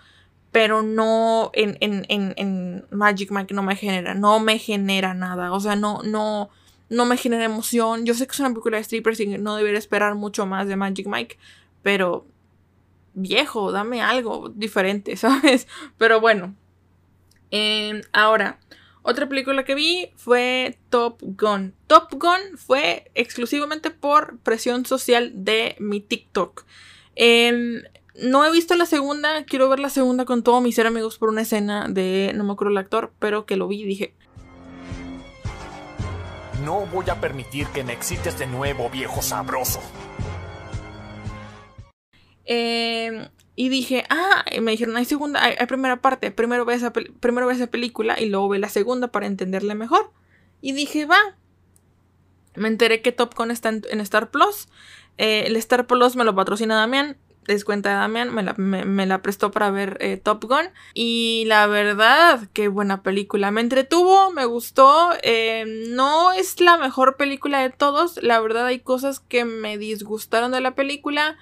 pero 0.52 0.82
no 0.82 1.50
en, 1.54 1.78
en, 1.80 2.04
en, 2.08 2.34
en, 2.36 2.84
Magic 2.90 3.30
Mike 3.30 3.54
no 3.54 3.62
me 3.62 3.74
genera, 3.74 4.14
no 4.14 4.38
me 4.38 4.58
genera 4.58 5.14
nada, 5.14 5.52
o 5.52 5.60
sea, 5.60 5.76
no, 5.76 6.02
no, 6.02 6.50
no 6.90 7.06
me 7.06 7.16
genera 7.16 7.44
emoción. 7.44 8.04
Yo 8.04 8.14
sé 8.14 8.26
que 8.26 8.32
es 8.32 8.40
una 8.40 8.50
película 8.50 8.76
de 8.76 8.84
strippers 8.84 9.18
y 9.20 9.26
no 9.38 9.56
debería 9.56 9.78
esperar 9.78 10.14
mucho 10.14 10.44
más 10.46 10.68
de 10.68 10.76
Magic 10.76 11.06
Mike, 11.06 11.38
pero 11.82 12.26
viejo, 13.14 13.72
dame 13.72 14.02
algo 14.02 14.50
diferente, 14.50 15.16
¿sabes? 15.16 15.66
Pero 15.98 16.20
bueno. 16.20 16.54
Em, 17.50 18.00
ahora, 18.12 18.58
otra 19.02 19.28
película 19.28 19.64
que 19.64 19.74
vi 19.74 20.10
fue 20.16 20.78
Top 20.90 21.18
Gun. 21.22 21.74
Top 21.86 22.12
Gun 22.12 22.56
fue 22.56 23.10
exclusivamente 23.14 23.90
por 23.90 24.38
presión 24.38 24.86
social 24.86 25.32
de 25.34 25.76
mi 25.78 26.00
TikTok. 26.00 26.64
Em, 27.14 27.82
no 28.14 28.44
he 28.44 28.50
visto 28.50 28.74
la 28.74 28.86
segunda, 28.86 29.44
quiero 29.44 29.68
ver 29.68 29.78
la 29.78 29.90
segunda 29.90 30.24
con 30.24 30.42
todos 30.42 30.62
mis 30.62 30.74
ser 30.74 30.86
amigos 30.86 31.18
por 31.18 31.28
una 31.28 31.42
escena 31.42 31.88
de, 31.88 32.32
no 32.34 32.44
me 32.44 32.52
acuerdo 32.52 32.72
el 32.72 32.78
actor, 32.78 33.12
pero 33.18 33.46
que 33.46 33.56
lo 33.56 33.68
vi 33.68 33.82
y 33.82 33.86
dije... 33.86 34.14
No 36.64 36.86
voy 36.86 37.08
a 37.10 37.20
permitir 37.20 37.66
que 37.68 37.82
me 37.82 37.92
excites 37.92 38.38
de 38.38 38.46
nuevo, 38.46 38.88
viejo 38.88 39.20
sabroso. 39.20 39.80
Eh, 42.44 43.28
y 43.56 43.68
dije, 43.68 44.04
ah, 44.10 44.44
me 44.60 44.70
dijeron, 44.70 44.96
hay 44.96 45.04
segunda, 45.04 45.42
hay, 45.42 45.56
primera 45.66 46.00
parte, 46.00 46.30
primero 46.30 46.64
ve, 46.64 46.74
esa, 46.74 46.92
primero 46.92 47.46
ve 47.46 47.54
esa 47.54 47.66
película 47.66 48.20
y 48.20 48.28
luego 48.28 48.48
ve 48.48 48.58
la 48.58 48.68
segunda 48.68 49.08
para 49.08 49.26
entenderla 49.26 49.74
mejor. 49.74 50.12
Y 50.60 50.72
dije, 50.72 51.04
va. 51.04 51.18
Me 52.54 52.68
enteré 52.68 53.02
que 53.02 53.12
Top 53.12 53.34
Gun 53.34 53.50
está 53.50 53.70
en, 53.70 54.00
Star 54.00 54.30
Plus. 54.30 54.68
Eh, 55.18 55.44
el 55.46 55.56
Star 55.56 55.86
Plus 55.86 56.16
me 56.16 56.24
lo 56.24 56.34
patrocina 56.34 56.76
Damián. 56.76 57.18
Descuenta 57.46 57.88
de 57.88 57.96
Damián, 57.96 58.32
me 58.32 58.42
la, 58.42 58.54
me, 58.54 59.06
la, 59.06 59.20
prestó 59.20 59.50
para 59.50 59.70
ver 59.70 59.96
eh, 60.00 60.16
Top 60.16 60.44
Gun. 60.44 60.66
Y 60.94 61.44
la 61.46 61.66
verdad, 61.66 62.48
qué 62.52 62.68
buena 62.68 63.02
película. 63.02 63.50
Me 63.50 63.60
entretuvo, 63.60 64.30
me 64.30 64.44
gustó. 64.44 65.10
Eh, 65.22 65.64
no 65.88 66.32
es 66.32 66.60
la 66.60 66.76
mejor 66.76 67.16
película 67.16 67.60
de 67.60 67.70
todos. 67.70 68.22
La 68.22 68.40
verdad, 68.40 68.66
hay 68.66 68.80
cosas 68.80 69.20
que 69.20 69.44
me 69.44 69.76
disgustaron 69.76 70.52
de 70.52 70.60
la 70.60 70.74
película 70.74 71.36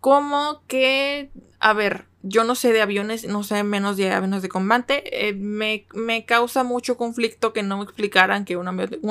como 0.00 0.62
que, 0.66 1.30
a 1.60 1.72
ver, 1.72 2.04
yo 2.26 2.44
no 2.44 2.54
sé 2.54 2.72
de 2.72 2.82
aviones, 2.82 3.26
no 3.26 3.42
sé 3.42 3.62
menos 3.64 3.98
de 3.98 4.10
aviones 4.10 4.42
de 4.42 4.48
combate. 4.48 5.28
Eh, 5.28 5.34
me, 5.34 5.86
causa 6.26 6.64
mucho 6.64 6.96
conflicto 6.96 7.52
que 7.52 7.62
no 7.62 7.78
me 7.78 7.84
explicaran 7.84 8.46
que 8.46 8.56
un 8.56 8.68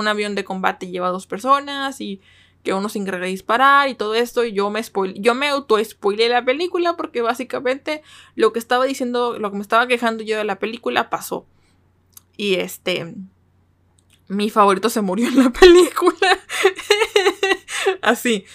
avión, 0.07 0.35
de 0.35 0.43
combate 0.43 0.87
lleva 0.87 1.09
dos 1.09 1.27
personas 1.27 2.01
y 2.01 2.21
que 2.63 2.73
uno 2.73 2.89
se 2.89 2.97
encarga 2.97 3.25
disparar 3.25 3.89
y 3.89 3.95
todo 3.95 4.15
esto. 4.15 4.45
Y 4.45 4.53
yo 4.53 4.69
me, 4.69 4.81
spoil 4.81 5.13
yo 5.17 5.35
me 5.35 5.49
auto-spoilé 5.49 6.29
la 6.29 6.45
película 6.45 6.95
porque 6.95 7.21
básicamente 7.21 8.01
lo 8.35 8.53
que 8.53 8.59
estaba 8.59 8.85
diciendo, 8.85 9.37
lo 9.37 9.51
que 9.51 9.57
me 9.57 9.61
estaba 9.61 9.87
quejando 9.87 10.23
yo 10.23 10.37
de 10.37 10.45
la 10.45 10.59
película 10.59 11.09
pasó. 11.09 11.45
Y 12.37 12.55
este. 12.55 13.13
Mi 14.29 14.49
favorito 14.49 14.89
se 14.89 15.01
murió 15.01 15.27
en 15.27 15.43
la 15.43 15.49
película. 15.59 16.39
Así. 18.01 18.45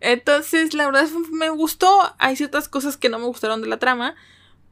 Entonces, 0.00 0.74
la 0.74 0.86
verdad 0.86 1.08
me 1.30 1.50
gustó. 1.50 2.14
Hay 2.18 2.36
ciertas 2.36 2.68
cosas 2.68 2.96
que 2.96 3.08
no 3.08 3.18
me 3.18 3.26
gustaron 3.26 3.60
de 3.60 3.68
la 3.68 3.78
trama. 3.78 4.16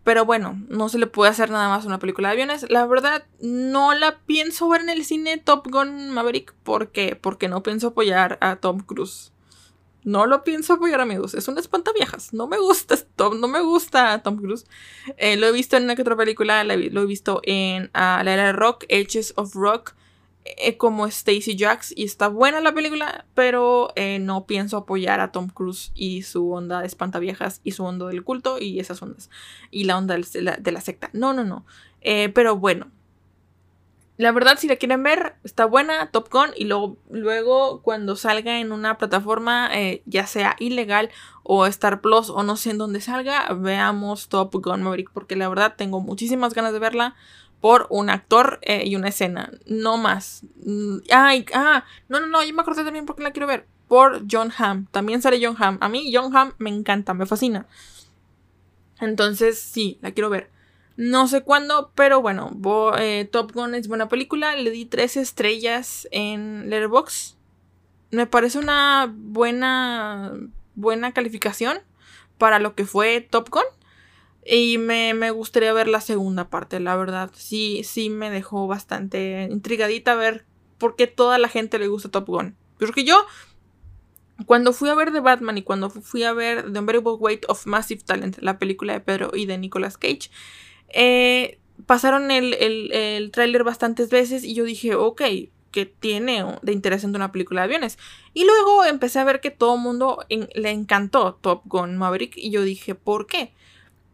Pero 0.06 0.24
bueno, 0.24 0.62
no 0.68 0.88
se 0.88 0.98
le 0.98 1.08
puede 1.08 1.32
hacer 1.32 1.50
nada 1.50 1.68
más 1.68 1.84
una 1.84 1.98
película 1.98 2.28
de 2.28 2.34
aviones. 2.34 2.70
La 2.70 2.86
verdad, 2.86 3.26
no 3.40 3.92
la 3.92 4.20
pienso 4.20 4.68
ver 4.68 4.82
en 4.82 4.88
el 4.88 5.04
cine 5.04 5.36
Top 5.36 5.66
Gun 5.68 6.10
Maverick. 6.10 6.54
¿Por 6.62 6.92
qué? 6.92 7.18
Porque 7.20 7.48
no 7.48 7.64
pienso 7.64 7.88
apoyar 7.88 8.38
a 8.40 8.54
Tom 8.54 8.78
Cruise. 8.78 9.32
No 10.04 10.26
lo 10.26 10.44
pienso 10.44 10.74
apoyar, 10.74 11.00
amigos. 11.00 11.34
Es 11.34 11.48
un 11.48 11.58
espantaviejas. 11.58 12.32
No 12.32 12.46
me 12.46 12.56
gusta 12.56 12.96
Tom, 13.16 13.40
no 13.40 13.48
me 13.48 13.60
gusta 13.62 14.22
Tom 14.22 14.36
Cruise. 14.36 14.64
Eh, 15.16 15.36
lo 15.36 15.48
he 15.48 15.52
visto 15.52 15.76
en 15.76 15.82
una 15.82 15.96
que 15.96 16.02
otra 16.02 16.14
película. 16.14 16.62
Lo 16.62 16.72
he 16.74 17.06
visto 17.06 17.40
en 17.42 17.90
ah, 17.92 18.22
La 18.24 18.32
Era 18.32 18.44
de 18.44 18.52
Rock, 18.52 18.84
Edges 18.88 19.32
of 19.34 19.56
Rock. 19.56 19.95
Eh, 20.58 20.76
como 20.76 21.06
Stacy 21.06 21.56
Jacks 21.56 21.92
y 21.96 22.04
está 22.04 22.28
buena 22.28 22.60
la 22.60 22.72
película, 22.72 23.26
pero 23.34 23.92
eh, 23.96 24.18
no 24.20 24.46
pienso 24.46 24.76
apoyar 24.76 25.18
a 25.20 25.32
Tom 25.32 25.48
Cruise 25.48 25.90
y 25.94 26.22
su 26.22 26.52
onda 26.52 26.80
de 26.80 26.86
espantaviejas 26.86 27.60
y 27.64 27.72
su 27.72 27.84
onda 27.84 28.06
del 28.06 28.22
culto 28.22 28.58
y 28.60 28.78
esas 28.78 29.02
ondas 29.02 29.28
y 29.72 29.84
la 29.84 29.98
onda 29.98 30.16
de 30.16 30.72
la, 30.72 30.80
secta. 30.80 31.10
No, 31.12 31.32
no, 31.32 31.44
no. 31.44 31.66
Eh, 32.00 32.28
pero 32.28 32.56
bueno. 32.56 32.90
La 34.18 34.32
verdad, 34.32 34.56
si 34.56 34.66
la 34.66 34.76
quieren 34.76 35.02
ver, 35.02 35.34
está 35.44 35.66
buena, 35.66 36.10
Top 36.10 36.30
Gun, 36.32 36.48
y 36.56 36.64
luego, 36.64 36.96
luego 37.10 37.82
cuando 37.82 38.16
salga 38.16 38.60
en 38.60 38.72
una 38.72 38.96
plataforma, 38.96 39.68
ya 40.06 40.26
sea 40.26 40.56
ilegal 40.58 41.10
o 41.42 41.66
Star 41.66 42.00
Plus 42.00 42.30
o 42.30 42.42
no 42.42 42.56
sé 42.56 42.70
en 42.70 42.78
dónde 42.78 43.02
salga, 43.02 43.46
veamos 43.52 44.30
Top 44.30 44.54
Gun 44.54 44.82
Maverick, 44.82 45.10
porque 45.12 45.36
la 45.36 45.50
verdad 45.50 45.74
tengo 45.76 46.00
muchísimas 46.00 46.54
ganas 46.54 46.72
de 46.72 46.78
verla 46.78 47.14
por 47.60 47.86
un 47.90 48.10
actor 48.10 48.58
eh, 48.62 48.84
y 48.86 48.96
una 48.96 49.08
escena, 49.08 49.50
no 49.66 49.96
más. 49.96 50.42
Ay, 51.10 51.46
ah, 51.54 51.84
no, 52.08 52.20
no, 52.20 52.26
no, 52.26 52.44
yo 52.44 52.54
me 52.54 52.62
acordé 52.62 52.84
también 52.84 53.06
porque 53.06 53.22
la 53.22 53.32
quiero 53.32 53.46
ver. 53.46 53.66
Por 53.88 54.24
John 54.30 54.52
Hamm, 54.56 54.86
también 54.86 55.22
sale 55.22 55.44
John 55.44 55.56
Hamm. 55.58 55.78
A 55.80 55.88
mí 55.88 56.10
John 56.12 56.36
Hamm 56.36 56.52
me 56.58 56.70
encanta, 56.70 57.14
me 57.14 57.26
fascina. 57.26 57.66
Entonces, 59.00 59.60
sí, 59.60 59.98
la 60.02 60.12
quiero 60.12 60.30
ver. 60.30 60.50
No 60.96 61.28
sé 61.28 61.42
cuándo, 61.42 61.92
pero 61.94 62.22
bueno, 62.22 62.50
eh, 62.98 63.28
Top 63.30 63.52
Gun 63.52 63.74
es 63.74 63.86
buena 63.86 64.08
película. 64.08 64.56
Le 64.56 64.70
di 64.70 64.86
tres 64.86 65.16
estrellas 65.16 66.08
en 66.10 66.70
Letterboxd. 66.70 67.36
Me 68.10 68.26
parece 68.26 68.58
una 68.58 69.12
buena, 69.14 70.32
buena 70.74 71.12
calificación 71.12 71.78
para 72.38 72.58
lo 72.58 72.74
que 72.74 72.86
fue 72.86 73.20
Top 73.20 73.50
Gun. 73.50 73.64
Y 74.48 74.78
me, 74.78 75.30
gustaría 75.30 75.72
ver 75.72 75.88
la 75.88 76.00
segunda 76.00 76.48
parte, 76.48 76.78
la 76.78 76.96
verdad. 76.96 77.30
Sí, 77.34 77.82
sí 77.84 78.10
me 78.10 78.30
dejó 78.30 78.66
bastante 78.66 79.48
intrigadita 79.50 80.14
ver 80.14 80.44
por 80.78 80.94
qué 80.94 81.06
toda 81.06 81.38
la 81.38 81.48
gente 81.48 81.78
le 81.78 81.88
gusta 81.88 82.10
Top 82.10 82.28
Gun. 82.28 82.56
Porque 82.78 83.04
yo, 83.04 83.26
cuando 84.44 84.72
fui 84.72 84.88
a 84.88 84.94
ver 84.94 85.12
The 85.12 85.20
Batman 85.20 85.58
y 85.58 85.62
cuando 85.62 85.90
fui 85.90 86.22
a 86.22 86.32
ver 86.32 86.72
The 86.72 86.78
Unbearable 86.78 87.14
Weight 87.14 87.44
of 87.48 87.66
Massive 87.66 88.02
Talent, 88.04 88.38
la 88.40 88.58
película 88.58 88.92
de 88.92 89.00
Pedro 89.00 89.32
y 89.34 89.46
de 89.46 89.58
Nicolas 89.58 89.98
Cage, 89.98 90.30
eh, 90.90 91.58
pasaron 91.86 92.30
el, 92.30 92.54
el, 92.54 93.30
tráiler 93.32 93.64
bastantes 93.64 94.10
veces 94.10 94.44
y 94.44 94.54
yo 94.54 94.62
dije, 94.62 94.94
ok, 94.94 95.22
que 95.72 95.86
tiene 95.86 96.44
de 96.62 96.72
interesante 96.72 97.16
una 97.16 97.32
película 97.32 97.62
de 97.62 97.64
aviones. 97.64 97.98
Y 98.32 98.44
luego 98.44 98.84
empecé 98.84 99.18
a 99.18 99.24
ver 99.24 99.40
que 99.40 99.50
todo 99.50 99.74
el 99.74 99.80
mundo 99.80 100.24
le 100.28 100.70
encantó 100.70 101.34
Top 101.34 101.62
Gun 101.64 101.96
Maverick 101.96 102.36
y 102.36 102.50
yo 102.50 102.62
dije, 102.62 102.94
¿por 102.94 103.26
qué? 103.26 103.52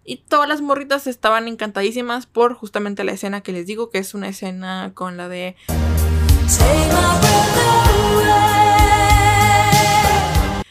Y 0.04 0.16
todas 0.16 0.48
las 0.48 0.60
morritas 0.60 1.06
estaban 1.06 1.46
encantadísimas 1.46 2.26
por 2.26 2.54
justamente 2.54 3.04
la 3.04 3.12
escena 3.12 3.40
que 3.40 3.52
les 3.52 3.66
digo, 3.66 3.90
que 3.90 3.98
es 3.98 4.14
una 4.14 4.28
escena 4.28 4.92
con 4.94 5.16
la 5.16 5.28
de... 5.28 5.54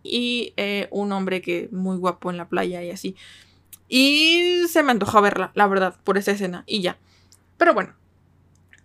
Y 0.04 0.54
eh, 0.58 0.90
un 0.92 1.14
hombre 1.14 1.42
que 1.42 1.70
muy 1.72 1.96
guapo 1.96 2.30
en 2.30 2.38
la 2.38 2.50
playa 2.50 2.84
y 2.84 2.92
así. 2.92 3.16
Y 3.88 4.64
se 4.68 4.84
me 4.84 4.92
antojó 4.92 5.22
verla, 5.22 5.52
la 5.56 5.68
verdad, 5.68 5.96
por 6.04 6.18
esa 6.18 6.32
escena. 6.32 6.64
Y 6.68 6.82
ya. 6.82 6.98
Pero 7.58 7.74
bueno. 7.74 7.94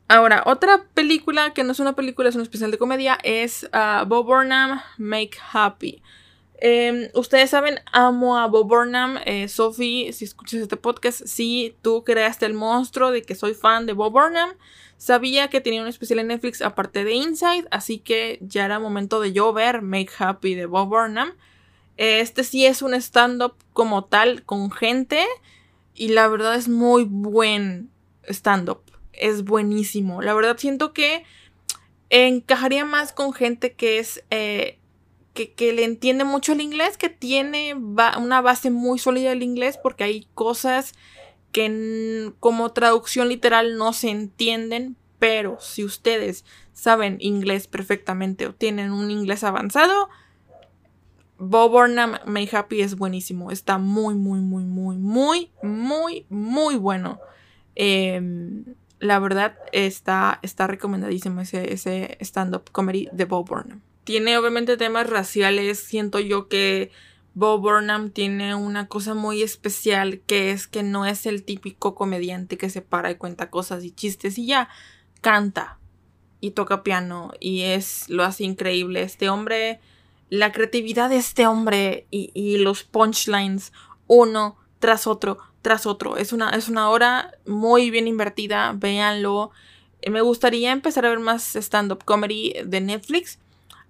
Ahora, 0.09 0.45
otra 0.47 0.85
película 0.95 1.53
que 1.53 1.65
no 1.65 1.73
es 1.73 1.81
una 1.81 1.95
película, 1.95 2.29
es 2.29 2.37
un 2.37 2.43
especial 2.43 2.71
de 2.71 2.79
comedia, 2.79 3.19
es 3.25 3.69
uh, 3.73 4.07
Bob 4.07 4.27
Burnham 4.27 4.81
Make 4.99 5.37
Happy. 5.53 6.01
Em, 6.59 7.11
ustedes 7.15 7.51
saben, 7.51 7.81
amo 7.93 8.39
a 8.39 8.47
Bob 8.47 8.69
Burnham. 8.69 9.19
Eh, 9.25 9.49
Sophie, 9.49 10.13
si 10.13 10.25
escuchas 10.25 10.61
este 10.61 10.77
podcast, 10.77 11.23
sí, 11.27 11.77
tú 11.83 12.03
creaste 12.05 12.47
el 12.47 12.55
monstruo 12.55 13.11
de 13.11 13.23
que 13.23 13.35
soy 13.35 13.55
fan 13.55 13.87
de 13.87 13.93
Bob 13.93 14.13
Burnham. 14.13 14.55
Sabía 14.97 15.49
que 15.49 15.61
tenía 15.61 15.83
un 15.83 15.89
especial 15.89 16.21
en 16.21 16.29
Netflix 16.29 16.63
aparte 16.63 17.05
de 17.05 17.13
Inside, 17.13 17.67
así 17.71 17.99
que 17.99 18.39
ya 18.41 18.65
era 18.65 18.79
momento 18.79 19.21
de 19.21 19.33
yo 19.33 19.53
ver 19.53 19.83
Make 19.83 20.13
Happy 20.19 20.55
de 20.55 20.65
Bob 20.67 20.89
Burnham. 20.89 21.35
Este 21.99 22.45
sí 22.45 22.65
es 22.65 22.81
un 22.83 22.95
stand-up 22.95 23.55
como 23.73 24.05
tal, 24.05 24.43
con 24.45 24.71
gente. 24.71 25.25
Y 25.95 26.09
la 26.09 26.29
verdad 26.29 26.55
es 26.55 26.69
muy 26.69 27.05
buen 27.05 27.91
stand-up. 28.29 28.81
Es 29.13 29.45
buenísimo. 29.45 30.23
La 30.23 30.35
verdad 30.35 30.57
siento 30.59 30.93
que 30.93 31.25
encajaría 32.09 32.85
más 32.85 33.13
con 33.13 33.33
gente 33.33 33.75
que 33.75 33.99
es 33.99 34.25
que, 35.45 35.73
le 35.73 35.85
entiende 35.85 36.25
mucho 36.25 36.53
el 36.53 36.61
inglés, 36.61 36.97
que 36.97 37.11
tiene 37.11 37.75
una 37.75 38.41
base 38.41 38.71
muy 38.71 38.99
sólida 38.99 39.31
del 39.31 39.43
inglés, 39.43 39.79
porque 39.81 40.05
hay 40.05 40.29
cosas 40.35 40.95
que 41.53 42.33
como 42.41 42.73
traducción 42.73 43.29
literal 43.29 43.77
no 43.77 43.93
se 43.93 44.11
entienden, 44.11 44.97
pero 45.19 45.59
si 45.61 45.85
ustedes 45.85 46.45
saben 46.73 47.17
inglés 47.21 47.67
perfectamente 47.67 48.47
o 48.47 48.55
tienen 48.55 48.93
un 48.93 49.11
inglés 49.11 49.45
avanzado, 49.45 50.09
Bob 51.39 51.71
Burnham 51.71 52.17
May 52.25 52.49
Happy 52.51 52.81
es 52.81 52.97
buenísimo. 52.97 53.51
Está 53.51 53.77
muy, 53.77 54.15
muy, 54.15 54.41
muy, 54.41 54.65
muy, 54.65 54.97
muy, 54.97 55.51
muy, 55.63 56.27
muy 56.31 56.77
bueno. 56.77 57.21
Em, 57.75 58.65
la 58.99 59.19
verdad 59.19 59.59
está, 59.73 60.39
está 60.43 60.67
recomendadísimo 60.67 61.43
ese, 61.43 61.75
ese 61.75 62.17
stand-up 62.21 62.71
comedy 62.73 63.09
de 63.13 63.27
Bob 63.27 63.47
Burnham 63.49 63.83
tiene 64.07 64.39
obviamente 64.39 64.77
temas 64.77 65.11
raciales. 65.11 65.81
Siento 65.81 66.21
yo 66.21 66.47
que 66.47 66.93
Bob 67.35 67.61
Burnham 67.61 68.11
tiene 68.11 68.55
una 68.55 68.87
cosa 68.87 69.15
muy 69.15 69.43
especial 69.43 70.21
que 70.21 70.53
es 70.53 70.69
que 70.69 70.85
no 70.85 71.05
es 71.05 71.27
el 71.27 71.43
típico 71.43 71.97
comediante 71.97 72.57
que 72.57 72.71
se 72.71 72.83
para 72.83 73.11
y 73.11 73.17
cuenta 73.17 73.51
cosas 73.51 73.83
y 73.83 73.91
chistes 73.91 74.39
y 74.39 74.47
ya 74.47 74.69
canta 75.21 75.81
y 76.41 76.53
toca 76.53 76.85
piano 76.85 77.33
y 77.41 77.63
es 77.63 78.09
lo 78.09 78.23
hace 78.23 78.45
increíble 78.45 79.03
este 79.03 79.29
hombre 79.29 79.81
la 80.31 80.53
creatividad 80.53 81.11
de 81.11 81.17
este 81.17 81.47
hombre 81.47 82.07
y, 82.11 82.31
y 82.33 82.59
los 82.59 82.85
punchlines 82.85 83.73
uno 84.07 84.57
tras 84.79 85.07
otro 85.07 85.39
tras 85.63 85.85
otro 85.85 86.17
es 86.17 86.33
una 86.33 86.51
es 86.51 86.69
una 86.69 86.89
hora 86.91 87.33
muy 87.45 87.91
bien 87.91 88.07
invertida 88.07 88.73
véanlo 88.75 89.51
me 90.09 90.21
gustaría 90.21 90.73
empezar 90.73 91.05
a 91.05 91.11
ver 91.11 91.19
más 91.19 91.57
stand 91.57 91.93
up 91.93 92.05
comedy 92.05 92.55
de 92.65 92.81
Netflix 92.81 93.41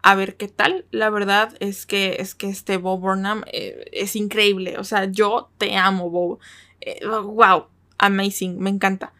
a 0.06 0.14
ver 0.14 0.36
qué 0.36 0.46
tal. 0.46 0.86
La 0.92 1.10
verdad 1.10 1.52
es 1.58 1.84
que, 1.84 2.18
es 2.20 2.36
que 2.36 2.48
este 2.48 2.76
Bob 2.76 3.00
Burnham 3.00 3.42
eh, 3.50 3.86
es 3.90 4.14
increíble. 4.14 4.78
O 4.78 4.84
sea, 4.84 5.06
yo 5.06 5.50
te 5.58 5.76
amo, 5.76 6.10
Bob. 6.10 6.38
Eh, 6.80 7.04
wow, 7.04 7.66
amazing, 7.98 8.56
me 8.60 8.70
encanta. 8.70 9.12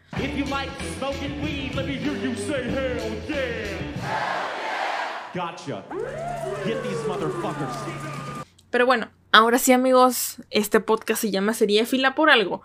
Pero 8.69 8.85
bueno, 8.85 9.09
ahora 9.33 9.59
sí 9.59 9.73
amigos, 9.73 10.37
este 10.51 10.79
podcast 10.79 11.19
se 11.19 11.31
llama 11.31 11.53
Serie 11.53 11.85
Fila 11.85 12.15
por 12.15 12.29
algo. 12.29 12.61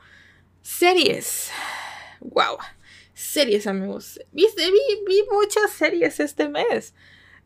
Series. 0.62 1.50
Wow. 2.20 2.58
Series 3.14 3.66
amigos. 3.66 4.20
Vi, 4.30 4.46
vi 5.08 5.24
muchas 5.32 5.72
series 5.72 6.20
este 6.20 6.48
mes. 6.48 6.94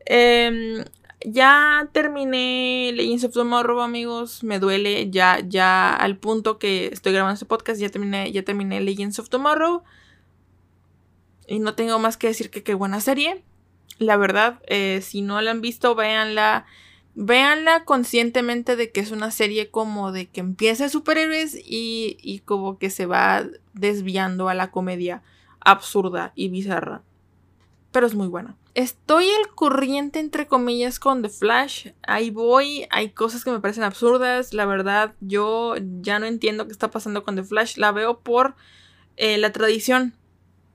Em, 0.06 0.84
ya 1.24 1.88
terminé 1.92 2.92
Legends 2.94 3.24
of 3.24 3.32
Tomorrow, 3.32 3.80
amigos. 3.82 4.42
Me 4.44 4.58
duele. 4.58 5.10
Ya, 5.10 5.40
ya 5.46 5.94
al 5.94 6.16
punto 6.16 6.58
que 6.58 6.86
estoy 6.86 7.12
grabando 7.12 7.34
este 7.34 7.46
podcast, 7.46 7.80
ya 7.80 7.90
terminé, 7.90 8.32
ya 8.32 8.42
terminé 8.44 8.80
Legends 8.80 9.18
of 9.18 9.28
Tomorrow. 9.28 9.82
Y 11.48 11.58
no 11.58 11.74
tengo 11.74 11.98
más 11.98 12.16
que 12.16 12.28
decir 12.28 12.50
que 12.50 12.62
qué 12.62 12.74
buena 12.74 13.00
serie. 13.00 13.44
La 13.98 14.16
verdad, 14.16 14.60
eh, 14.66 15.00
si 15.02 15.22
no 15.22 15.40
la 15.40 15.50
han 15.50 15.60
visto, 15.60 15.94
véanla. 15.94 16.66
Véanla 17.18 17.84
conscientemente 17.84 18.76
de 18.76 18.92
que 18.92 19.00
es 19.00 19.10
una 19.10 19.30
serie 19.30 19.70
como 19.70 20.12
de 20.12 20.26
que 20.26 20.40
empieza 20.40 20.90
superhéroes 20.90 21.56
y 21.64 22.42
como 22.44 22.78
que 22.78 22.90
se 22.90 23.06
va 23.06 23.46
desviando 23.72 24.50
a 24.50 24.54
la 24.54 24.70
comedia 24.70 25.22
absurda 25.60 26.32
y 26.34 26.48
bizarra. 26.48 27.02
Pero 27.96 28.06
es 28.06 28.14
muy 28.14 28.28
buena 28.28 28.58
estoy 28.76 29.24
al 29.24 29.48
corriente, 29.54 30.20
entre 30.20 30.46
comillas, 30.46 31.00
con 31.00 31.22
The 31.22 31.30
Flash. 31.30 31.88
Ahí 32.06 32.28
voy. 32.28 32.86
Hay 32.90 33.08
cosas 33.08 33.42
que 33.42 33.50
me 33.50 33.58
parecen 33.58 33.84
absurdas. 33.84 34.52
La 34.52 34.66
verdad, 34.66 35.14
yo 35.20 35.74
ya 36.02 36.18
no 36.18 36.26
entiendo 36.26 36.66
qué 36.66 36.72
está 36.72 36.90
pasando 36.90 37.24
con 37.24 37.36
The 37.36 37.42
Flash. 37.42 37.78
La 37.78 37.92
veo 37.92 38.20
por 38.20 38.54
eh, 39.16 39.38
la 39.38 39.50
tradición. 39.50 40.12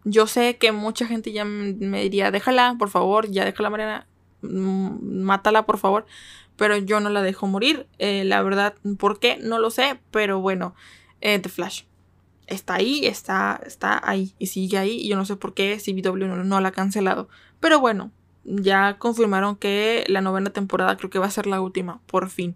Yo 0.04 0.26
sé 0.26 0.58
que 0.58 0.72
mucha 0.72 1.06
gente 1.06 1.32
ya 1.32 1.46
me 1.46 2.02
diría, 2.02 2.32
déjala, 2.32 2.76
por 2.80 2.90
favor, 2.90 3.30
ya 3.30 3.46
déjala, 3.46 3.70
Mariana. 3.70 4.08
Mm, 4.42 5.22
mátala, 5.22 5.68
por 5.68 5.78
favor. 5.78 6.08
Pero 6.56 6.78
yo 6.78 7.02
no 7.02 7.12
la 7.12 7.22
dejo 7.22 7.46
morir. 7.46 7.86
Eh, 8.00 8.24
la 8.26 8.42
verdad, 8.42 8.74
¿por 8.98 9.20
qué? 9.20 9.38
No 9.38 9.60
lo 9.60 9.70
sé. 9.70 10.00
Pero 10.10 10.40
bueno, 10.40 10.74
eh, 11.22 11.38
The 11.38 11.50
Flash 11.50 11.84
está 12.48 12.76
ahí, 12.76 13.06
está, 13.06 13.62
está 13.66 14.02
ahí 14.04 14.34
y 14.40 14.48
sigue 14.48 14.78
ahí. 14.78 14.98
Y 14.98 15.10
yo 15.10 15.16
no 15.16 15.26
sé 15.26 15.36
por 15.36 15.54
qué 15.54 15.78
CW 15.78 16.26
no, 16.26 16.44
no 16.44 16.62
la 16.62 16.70
ha 16.70 16.72
cancelado. 16.72 17.30
Pero 17.60 17.80
bueno, 17.80 18.12
ya 18.44 18.98
confirmaron 18.98 19.56
que 19.56 20.04
la 20.08 20.22
novena 20.22 20.50
temporada 20.50 20.98
creo 20.98 21.10
que 21.10 21.20
va 21.20 21.28
a 21.28 21.32
ser 21.32 21.48
la 21.48 21.62
última, 21.62 22.02
por 22.08 22.30
fin. 22.30 22.56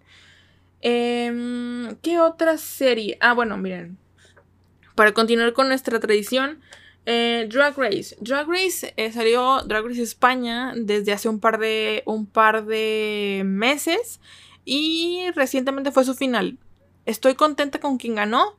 Em, 0.82 1.96
¿Qué 2.02 2.20
otra 2.20 2.58
serie? 2.58 3.18
Ah, 3.22 3.34
bueno, 3.34 3.58
miren. 3.58 3.98
Para 4.96 5.14
continuar 5.14 5.54
con 5.54 5.68
nuestra 5.68 6.00
tradición, 6.00 6.62
eh, 7.06 7.48
Drag 7.52 7.78
Race. 7.78 8.16
Drag 8.20 8.48
Race 8.48 8.94
eh, 8.98 9.12
salió 9.12 9.62
Drag 9.64 9.86
Race 9.86 10.02
España 10.02 10.74
desde 10.76 11.14
hace 11.14 11.30
un 11.30 11.40
par 11.40 11.60
de 11.60 12.02
un 12.06 12.26
par 12.26 12.66
de 12.66 13.44
meses 13.46 14.20
y 14.64 15.26
recientemente 15.36 15.92
fue 15.92 16.04
su 16.04 16.16
final. 16.16 16.58
Estoy 17.06 17.36
contenta 17.36 17.80
con 17.80 17.98
quien 17.98 18.16
ganó. 18.16 18.58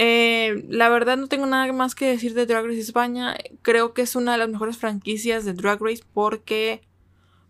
Eh, 0.00 0.64
la 0.68 0.88
verdad 0.88 1.16
no 1.16 1.26
tengo 1.26 1.46
nada 1.46 1.72
más 1.72 1.96
que 1.96 2.06
decir 2.06 2.32
de 2.32 2.46
Drag 2.46 2.64
Race 2.64 2.78
España. 2.78 3.36
Creo 3.62 3.94
que 3.94 4.02
es 4.02 4.14
una 4.14 4.32
de 4.32 4.38
las 4.38 4.48
mejores 4.48 4.78
franquicias 4.78 5.44
de 5.44 5.52
Drag 5.52 5.82
Race 5.82 6.04
porque... 6.14 6.82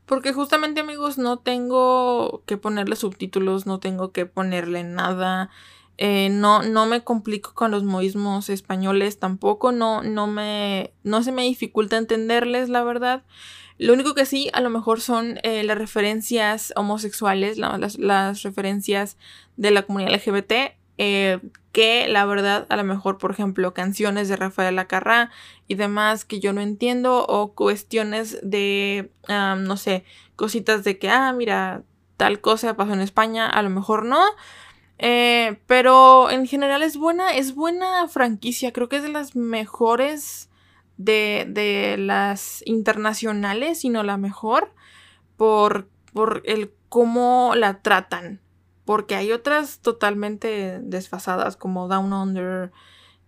Porque 0.06 0.32
justamente 0.32 0.80
amigos 0.80 1.18
no 1.18 1.36
tengo 1.36 2.42
que 2.46 2.56
ponerle 2.56 2.96
subtítulos, 2.96 3.66
no 3.66 3.78
tengo 3.78 4.10
que 4.12 4.24
ponerle 4.24 4.82
nada. 4.82 5.50
Eh, 5.98 6.30
no, 6.30 6.62
no 6.62 6.86
me 6.86 7.04
complico 7.04 7.52
con 7.52 7.70
los 7.70 7.84
modismos 7.84 8.48
españoles 8.48 9.18
tampoco. 9.18 9.70
No, 9.70 10.02
no 10.02 10.26
me. 10.26 10.94
No 11.02 11.22
se 11.22 11.30
me 11.30 11.42
dificulta 11.42 11.98
entenderles, 11.98 12.70
la 12.70 12.82
verdad. 12.82 13.22
Lo 13.76 13.92
único 13.92 14.14
que 14.14 14.24
sí, 14.24 14.48
a 14.54 14.62
lo 14.62 14.70
mejor 14.70 15.02
son 15.02 15.38
eh, 15.42 15.62
las 15.62 15.76
referencias 15.76 16.72
homosexuales, 16.74 17.58
las, 17.58 17.98
las, 17.98 18.42
referencias 18.42 19.18
de 19.56 19.70
la 19.70 19.82
comunidad 19.82 20.14
LGBT. 20.14 20.77
Eh, 21.00 21.38
que 21.70 22.08
la 22.08 22.26
verdad 22.26 22.66
a 22.70 22.76
lo 22.76 22.82
mejor 22.82 23.18
por 23.18 23.30
ejemplo 23.30 23.72
canciones 23.72 24.28
de 24.28 24.34
Rafael 24.34 24.76
Acarrá 24.80 25.30
y 25.68 25.76
demás 25.76 26.24
que 26.24 26.40
yo 26.40 26.52
no 26.52 26.60
entiendo 26.60 27.24
o 27.24 27.54
cuestiones 27.54 28.40
de 28.42 29.12
no 29.28 29.76
sé 29.76 30.04
cositas 30.34 30.82
de 30.82 30.98
que 30.98 31.08
ah 31.08 31.32
mira 31.32 31.84
tal 32.16 32.40
cosa 32.40 32.74
pasó 32.74 32.94
en 32.94 33.00
España 33.00 33.46
a 33.46 33.62
lo 33.62 33.70
mejor 33.70 34.04
no 34.04 34.20
eh, 34.98 35.60
pero 35.68 36.30
en 36.30 36.48
general 36.48 36.82
es 36.82 36.96
buena 36.96 37.36
es 37.36 37.54
buena 37.54 38.08
franquicia 38.08 38.72
creo 38.72 38.88
que 38.88 38.96
es 38.96 39.04
de 39.04 39.10
las 39.10 39.36
mejores 39.36 40.50
de, 40.96 41.46
de 41.48 41.96
las 41.96 42.60
internacionales 42.66 43.78
sino 43.78 44.02
la 44.02 44.16
mejor 44.16 44.74
por 45.36 45.88
por 46.12 46.42
el 46.44 46.72
cómo 46.88 47.52
la 47.54 47.82
tratan 47.82 48.40
porque 48.88 49.16
hay 49.16 49.32
otras 49.32 49.80
totalmente 49.80 50.78
desfasadas 50.80 51.58
como 51.58 51.88
Down 51.88 52.10
Under, 52.14 52.72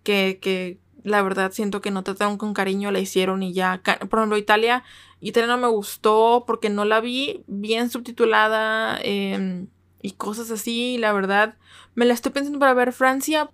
que, 0.03 0.39
que 0.41 0.79
la 1.03 1.21
verdad 1.21 1.53
siento 1.53 1.83
que 1.83 1.91
no 1.91 2.03
trataron 2.03 2.39
con 2.39 2.55
cariño, 2.55 2.91
la 2.91 2.99
hicieron 2.99 3.43
y 3.43 3.53
ya. 3.53 3.83
Por 4.09 4.21
ejemplo, 4.21 4.39
Italia, 4.39 4.85
Italia 5.21 5.49
no 5.49 5.59
me 5.59 5.69
gustó 5.69 6.45
porque 6.47 6.71
no 6.71 6.87
la 6.87 7.03
vi 7.03 7.45
bien 7.47 7.91
subtitulada 7.91 8.99
em, 9.03 9.67
y 10.01 10.13
cosas 10.13 10.51
así. 10.51 10.97
La 10.97 11.13
verdad, 11.13 11.59
me 11.95 12.07
la 12.07 12.15
estoy 12.15 12.33
pensando 12.33 12.59
para 12.59 12.73
ver 12.73 12.95
Francia. 12.95 13.51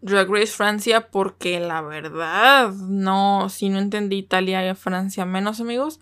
Drag 0.00 0.28
Race 0.28 0.48
Francia 0.48 1.08
porque 1.08 1.60
la 1.60 1.82
verdad 1.82 2.72
no, 2.72 3.48
si 3.48 3.68
no 3.68 3.78
entendí 3.78 4.16
Italia 4.16 4.68
y 4.68 4.74
Francia 4.74 5.24
menos 5.24 5.60
amigos. 5.60 6.00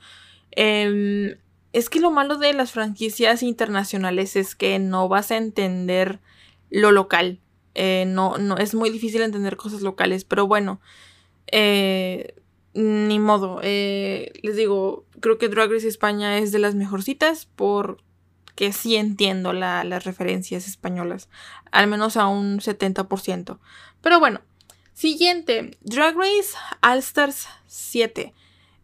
Es 1.76 1.90
que 1.90 2.00
lo 2.00 2.10
malo 2.10 2.38
de 2.38 2.54
las 2.54 2.72
franquicias 2.72 3.42
internacionales 3.42 4.34
es 4.34 4.54
que 4.54 4.78
no 4.78 5.08
vas 5.08 5.30
a 5.30 5.36
entender 5.36 6.20
lo 6.70 6.90
local. 6.90 7.38
Eh, 7.74 8.04
no, 8.06 8.38
no, 8.38 8.56
es 8.56 8.74
muy 8.74 8.88
difícil 8.88 9.20
entender 9.20 9.58
cosas 9.58 9.82
locales, 9.82 10.24
pero 10.24 10.46
bueno, 10.46 10.80
eh, 11.48 12.34
ni 12.72 13.18
modo. 13.18 13.60
Eh, 13.62 14.32
les 14.40 14.56
digo, 14.56 15.04
creo 15.20 15.36
que 15.36 15.50
Drag 15.50 15.70
Race 15.70 15.86
España 15.86 16.38
es 16.38 16.50
de 16.50 16.60
las 16.60 16.74
mejorcitas 16.74 17.46
porque 17.56 18.72
sí 18.72 18.96
entiendo 18.96 19.52
las 19.52 20.04
referencias 20.04 20.66
españolas, 20.66 21.28
al 21.72 21.88
menos 21.88 22.16
a 22.16 22.26
un 22.26 22.60
70%. 22.60 23.58
Pero 24.00 24.18
bueno, 24.18 24.40
siguiente, 24.94 25.76
Drag 25.82 26.16
Race 26.16 26.56
All 26.80 27.00
Stars 27.00 27.48
7. 27.66 28.32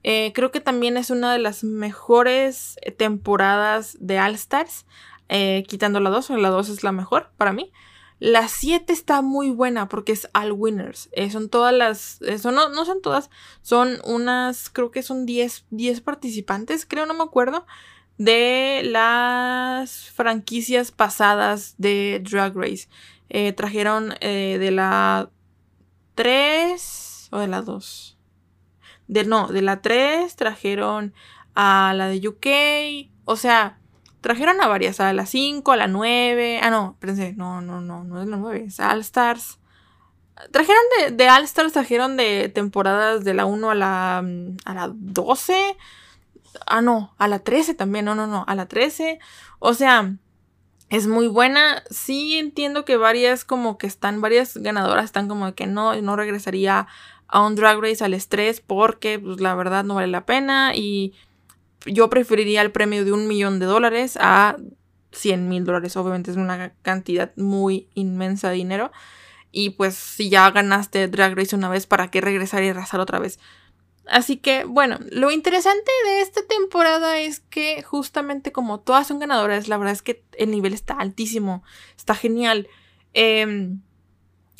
Eh, 0.04 0.32
creo 0.34 0.50
que 0.50 0.60
también 0.60 0.96
es 0.96 1.10
una 1.10 1.32
de 1.32 1.38
las 1.38 1.62
mejores 1.62 2.76
eh, 2.82 2.90
temporadas 2.90 3.96
de 4.00 4.20
All 4.20 4.34
Stars. 4.34 4.86
Eh, 5.28 5.64
quitando 5.68 6.00
la 6.00 6.10
2, 6.10 6.30
la 6.30 6.50
2 6.50 6.68
es 6.68 6.82
la 6.82 6.92
mejor 6.92 7.30
para 7.36 7.52
mí. 7.52 7.72
La 8.18 8.48
7 8.48 8.92
está 8.92 9.20
muy 9.22 9.50
buena 9.50 9.88
porque 9.88 10.12
es 10.12 10.28
All 10.34 10.52
Winners. 10.52 11.10
son 11.30 11.48
todas 11.48 11.74
las. 11.74 12.20
no, 12.44 12.68
no, 12.68 12.84
son 12.84 13.02
todas. 13.02 13.30
Son 13.62 13.98
unas. 14.04 14.70
Creo 14.70 14.90
que 14.90 15.02
son 15.02 15.26
10, 15.26 15.66
10 15.70 16.00
participantes, 16.02 16.86
creo, 16.86 17.06
no 17.06 17.14
me 17.14 17.24
acuerdo. 17.24 17.66
De 18.18 18.82
las 18.84 20.10
franquicias 20.10 20.92
pasadas 20.92 21.74
de 21.78 22.22
Drag 22.22 22.54
Race. 22.54 22.88
trajeron 23.56 24.10
de 24.20 24.70
la 24.70 25.30
3 26.14 27.28
o 27.32 27.38
de 27.38 27.48
la 27.48 27.62
2 27.62 28.18
de 29.12 29.24
no, 29.24 29.48
de 29.48 29.60
la 29.60 29.82
3 29.82 30.34
trajeron 30.36 31.12
a 31.54 31.92
la 31.94 32.08
de 32.08 32.26
UK, 32.26 33.10
o 33.26 33.36
sea, 33.36 33.78
trajeron 34.22 34.60
a 34.62 34.68
varias, 34.68 35.00
a 35.00 35.12
la 35.12 35.26
5, 35.26 35.70
a 35.70 35.76
la 35.76 35.86
9, 35.86 36.60
ah 36.62 36.70
no, 36.70 36.92
espérense, 36.92 37.34
no, 37.34 37.60
no, 37.60 37.80
no, 37.82 38.04
no 38.04 38.22
es 38.22 38.28
la 38.28 38.38
9, 38.38 38.64
es 38.66 38.80
All 38.80 39.00
Stars. 39.00 39.58
Trajeron 40.50 40.82
de, 40.98 41.10
de 41.10 41.30
All 41.30 41.44
Stars, 41.44 41.74
trajeron 41.74 42.16
de 42.16 42.48
temporadas 42.48 43.22
de 43.22 43.34
la 43.34 43.44
1 43.44 43.70
a 43.70 43.74
la, 43.74 44.22
mm, 44.24 44.56
a 44.64 44.74
la 44.74 44.90
12, 44.94 45.76
ah 46.66 46.80
no, 46.80 47.14
a 47.18 47.28
la 47.28 47.40
13 47.40 47.74
también, 47.74 48.06
no, 48.06 48.14
no, 48.14 48.26
no, 48.26 48.44
a 48.48 48.54
la 48.54 48.66
13, 48.66 49.18
o 49.58 49.74
sea, 49.74 50.16
es 50.88 51.06
muy 51.06 51.26
buena. 51.26 51.82
Sí 51.90 52.38
entiendo 52.38 52.84
que 52.84 52.96
varias 52.96 53.44
como 53.44 53.78
que 53.78 53.86
están, 53.86 54.20
varias 54.20 54.56
ganadoras 54.58 55.06
están 55.06 55.26
como 55.26 55.46
de 55.46 55.54
que 55.54 55.66
no, 55.66 55.94
no 56.00 56.16
regresaría 56.16 56.86
a 57.32 57.40
un 57.44 57.56
drag 57.56 57.80
race 57.80 58.04
al 58.04 58.14
estrés 58.14 58.60
porque 58.60 59.18
pues 59.18 59.40
la 59.40 59.54
verdad 59.54 59.84
no 59.84 59.94
vale 59.96 60.06
la 60.06 60.26
pena 60.26 60.76
y 60.76 61.14
yo 61.86 62.10
preferiría 62.10 62.60
el 62.60 62.70
premio 62.70 63.04
de 63.04 63.12
un 63.12 63.26
millón 63.26 63.58
de 63.58 63.66
dólares 63.66 64.18
a 64.20 64.56
100 65.12 65.48
mil 65.48 65.64
dólares. 65.64 65.96
Obviamente 65.96 66.30
es 66.30 66.36
una 66.36 66.74
cantidad 66.82 67.32
muy 67.36 67.88
inmensa 67.94 68.50
de 68.50 68.56
dinero. 68.56 68.92
Y 69.50 69.70
pues 69.70 69.94
si 69.94 70.28
ya 70.28 70.50
ganaste 70.50 71.08
Drag 71.08 71.34
Race 71.36 71.56
una 71.56 71.70
vez, 71.70 71.86
¿para 71.86 72.10
qué 72.10 72.20
regresar 72.20 72.62
y 72.62 72.68
arrasar 72.68 73.00
otra 73.00 73.18
vez? 73.18 73.38
Así 74.06 74.36
que 74.36 74.64
bueno, 74.64 74.98
lo 75.10 75.30
interesante 75.30 75.90
de 76.04 76.20
esta 76.20 76.46
temporada 76.46 77.18
es 77.18 77.40
que 77.40 77.82
justamente 77.82 78.52
como 78.52 78.80
todas 78.80 79.06
son 79.06 79.20
ganadoras, 79.20 79.68
la 79.68 79.78
verdad 79.78 79.94
es 79.94 80.02
que 80.02 80.22
el 80.36 80.50
nivel 80.50 80.74
está 80.74 80.94
altísimo, 80.94 81.62
está 81.96 82.14
genial. 82.14 82.68
Em, 83.14 83.80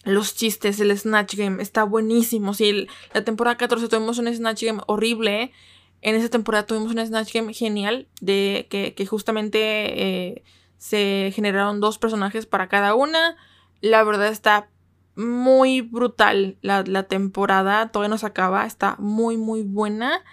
los 0.04 0.34
chistes, 0.34 0.80
el 0.80 0.96
Snatch 0.96 1.36
Game 1.36 1.62
está 1.62 1.84
buenísimo. 1.84 2.54
Si 2.54 2.88
la 3.14 3.24
temporada 3.24 3.56
14 3.56 3.88
tuvimos 3.88 4.18
un 4.18 4.32
Snatch 4.32 4.64
Game 4.64 4.80
horrible, 4.86 5.52
en 6.00 6.16
esa 6.16 6.28
temporada 6.28 6.66
tuvimos 6.66 6.92
un 6.92 7.06
Snatch 7.06 7.32
Game 7.32 7.54
genial 7.54 8.08
de 8.20 8.66
que, 8.68 9.06
justamente 9.06 9.58
eh, 9.60 10.44
se 10.78 11.30
generaron 11.34 11.80
dos 11.80 11.98
personajes 11.98 12.46
para 12.46 12.68
cada 12.68 12.94
una. 12.94 13.36
La 13.80 14.02
verdad 14.02 14.28
está 14.28 14.68
muy 15.14 15.80
brutal 15.82 16.56
la, 16.62 17.02
temporada, 17.04 17.88
todavía 17.92 18.08
no 18.08 18.18
se 18.18 18.26
acaba, 18.26 18.66
está 18.66 18.96
muy 18.98 19.36
muy 19.36 19.62
buena. 19.62 20.24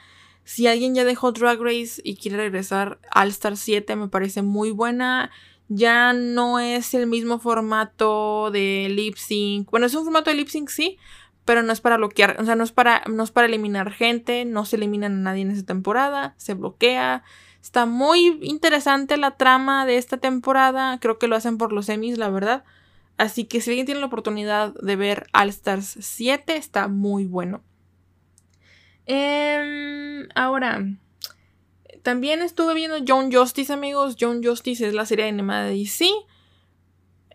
Si 0.44 0.66
alguien 0.66 0.96
ya 0.96 1.04
dejó 1.04 1.32
Drag 1.32 1.60
Race 1.62 2.02
y 2.04 2.16
quiere 2.16 2.38
regresar 2.38 3.00
All 3.14 3.28
Star 3.28 3.56
7, 3.56 3.96
me 3.96 4.08
parece 4.08 4.42
muy 4.42 4.72
buena. 4.72 5.30
Ya 5.70 6.14
no 6.14 6.60
es 6.60 6.94
el 6.94 7.08
mismo 7.08 7.40
formato 7.40 8.52
de 8.52 8.88
lip 8.90 9.16
sync. 9.16 9.70
Bueno, 9.70 9.86
es 9.86 9.94
un 9.94 10.04
formato 10.04 10.32
de 10.32 10.36
lip 10.36 10.50
sync, 10.50 10.70
sí, 10.70 10.98
pero 11.46 11.64
no 11.64 11.72
es 11.72 11.80
para 11.80 11.98
bloquear, 11.98 12.38
o 12.40 12.46
sea, 12.46 12.56
no 12.56 12.64
es 12.64 12.72
para, 12.72 13.04
no 13.08 13.24
es 13.24 13.32
para 13.32 13.48
eliminar 13.48 13.92
gente, 13.92 14.46
no 14.46 14.66
se 14.66 14.76
eliminan 14.76 15.14
a 15.14 15.22
nadie 15.22 15.44
en 15.44 15.52
esa 15.52 15.66
temporada, 15.66 16.34
se 16.38 16.56
bloquea. 16.56 17.24
Está 17.62 17.86
muy 17.86 18.40
interesante 18.42 19.18
la 19.18 19.32
trama 19.38 19.86
de 19.86 19.98
esta 19.98 20.18
temporada. 20.18 20.98
Creo 21.00 21.20
que 21.20 21.28
lo 21.28 21.36
hacen 21.36 21.58
por 21.58 21.74
los 21.74 21.88
semis, 21.88 22.18
la 22.18 22.30
verdad. 22.30 22.64
Así 23.18 23.44
que 23.44 23.62
si 23.62 23.72
alguien 23.72 23.86
tiene 23.86 24.00
la 24.00 24.08
oportunidad 24.08 24.74
de 24.76 24.96
ver 24.96 25.28
All 25.34 25.50
Stars 25.50 25.98
7, 26.00 26.56
está 26.56 26.88
muy 26.88 27.26
bueno. 27.26 27.62
Em, 29.06 30.30
ahora, 30.36 30.86
también 32.04 32.42
estuve 32.42 32.74
viendo 32.74 32.98
John 33.08 33.32
Justice, 33.32 33.72
amigos. 33.72 34.16
John 34.20 34.44
Justice 34.44 34.88
es 34.88 34.94
la 34.94 35.06
serie 35.06 35.28
animada 35.28 35.66
de 35.66 35.76
DC 35.76 36.10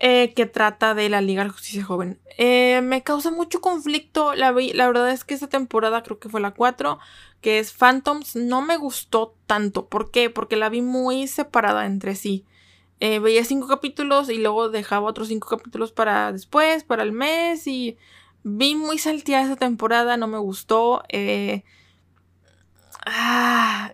eh, 0.00 0.32
que 0.34 0.46
trata 0.46 0.94
de 0.94 1.08
la 1.08 1.20
Liga 1.20 1.44
de 1.44 1.50
Justicia 1.50 1.84
Joven. 1.84 2.20
Eh, 2.36 2.80
me 2.82 3.02
causa 3.02 3.30
mucho 3.30 3.60
conflicto. 3.60 4.34
La, 4.34 4.52
la 4.52 4.86
verdad 4.86 5.10
es 5.10 5.24
que 5.24 5.34
esta 5.34 5.48
temporada, 5.48 6.02
creo 6.02 6.18
que 6.18 6.28
fue 6.28 6.40
la 6.40 6.52
4, 6.52 6.98
que 7.40 7.58
es 7.58 7.72
Phantoms, 7.72 8.36
no 8.36 8.60
me 8.60 8.76
gustó 8.76 9.36
tanto. 9.46 9.88
¿Por 9.88 10.10
qué? 10.10 10.30
Porque 10.30 10.56
la 10.56 10.68
vi 10.68 10.82
muy 10.82 11.26
separada 11.26 11.86
entre 11.86 12.16
sí. 12.16 12.44
Eh, 13.00 13.18
veía 13.18 13.44
cinco 13.44 13.66
capítulos 13.66 14.30
y 14.30 14.38
luego 14.38 14.68
dejaba 14.68 15.08
otros 15.08 15.28
cinco 15.28 15.48
capítulos 15.48 15.92
para 15.92 16.32
después, 16.32 16.84
para 16.84 17.02
el 17.02 17.12
mes 17.12 17.66
y 17.66 17.98
vi 18.44 18.76
muy 18.76 18.98
salteada 18.98 19.44
esa 19.44 19.56
temporada, 19.56 20.16
no 20.16 20.26
me 20.26 20.38
gustó. 20.38 21.02
Eh, 21.08 21.64
ah, 23.06 23.92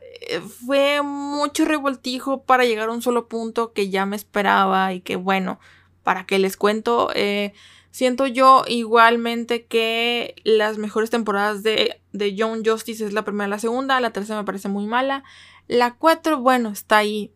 fue 0.64 1.03
mucho 1.03 1.64
revoltijo 1.64 2.42
para 2.42 2.64
llegar 2.64 2.88
a 2.88 2.92
un 2.92 3.03
solo 3.03 3.29
punto 3.29 3.73
que 3.73 3.90
ya 3.90 4.07
me 4.07 4.16
esperaba 4.16 4.92
y 4.92 5.01
que 5.01 5.16
bueno, 5.16 5.61
para 6.03 6.27
que 6.27 6.38
les 6.38 6.57
cuento, 6.57 7.11
eh, 7.14 7.53
siento 7.90 8.27
yo 8.27 8.64
igualmente 8.66 9.66
que 9.66 10.35
las 10.44 10.79
mejores 10.79 11.11
temporadas 11.11 11.62
de, 11.62 12.01
de 12.12 12.35
Young 12.35 12.66
Justice 12.66 13.05
es 13.05 13.12
la 13.12 13.25
primera 13.25 13.49
y 13.49 13.51
la 13.51 13.59
segunda, 13.59 14.01
la 14.01 14.12
tercera 14.12 14.38
me 14.38 14.46
parece 14.46 14.68
muy 14.68 14.87
mala, 14.87 15.25
la 15.66 15.94
cuatro, 15.94 16.40
bueno, 16.40 16.70
está 16.70 16.99
ahí, 16.99 17.33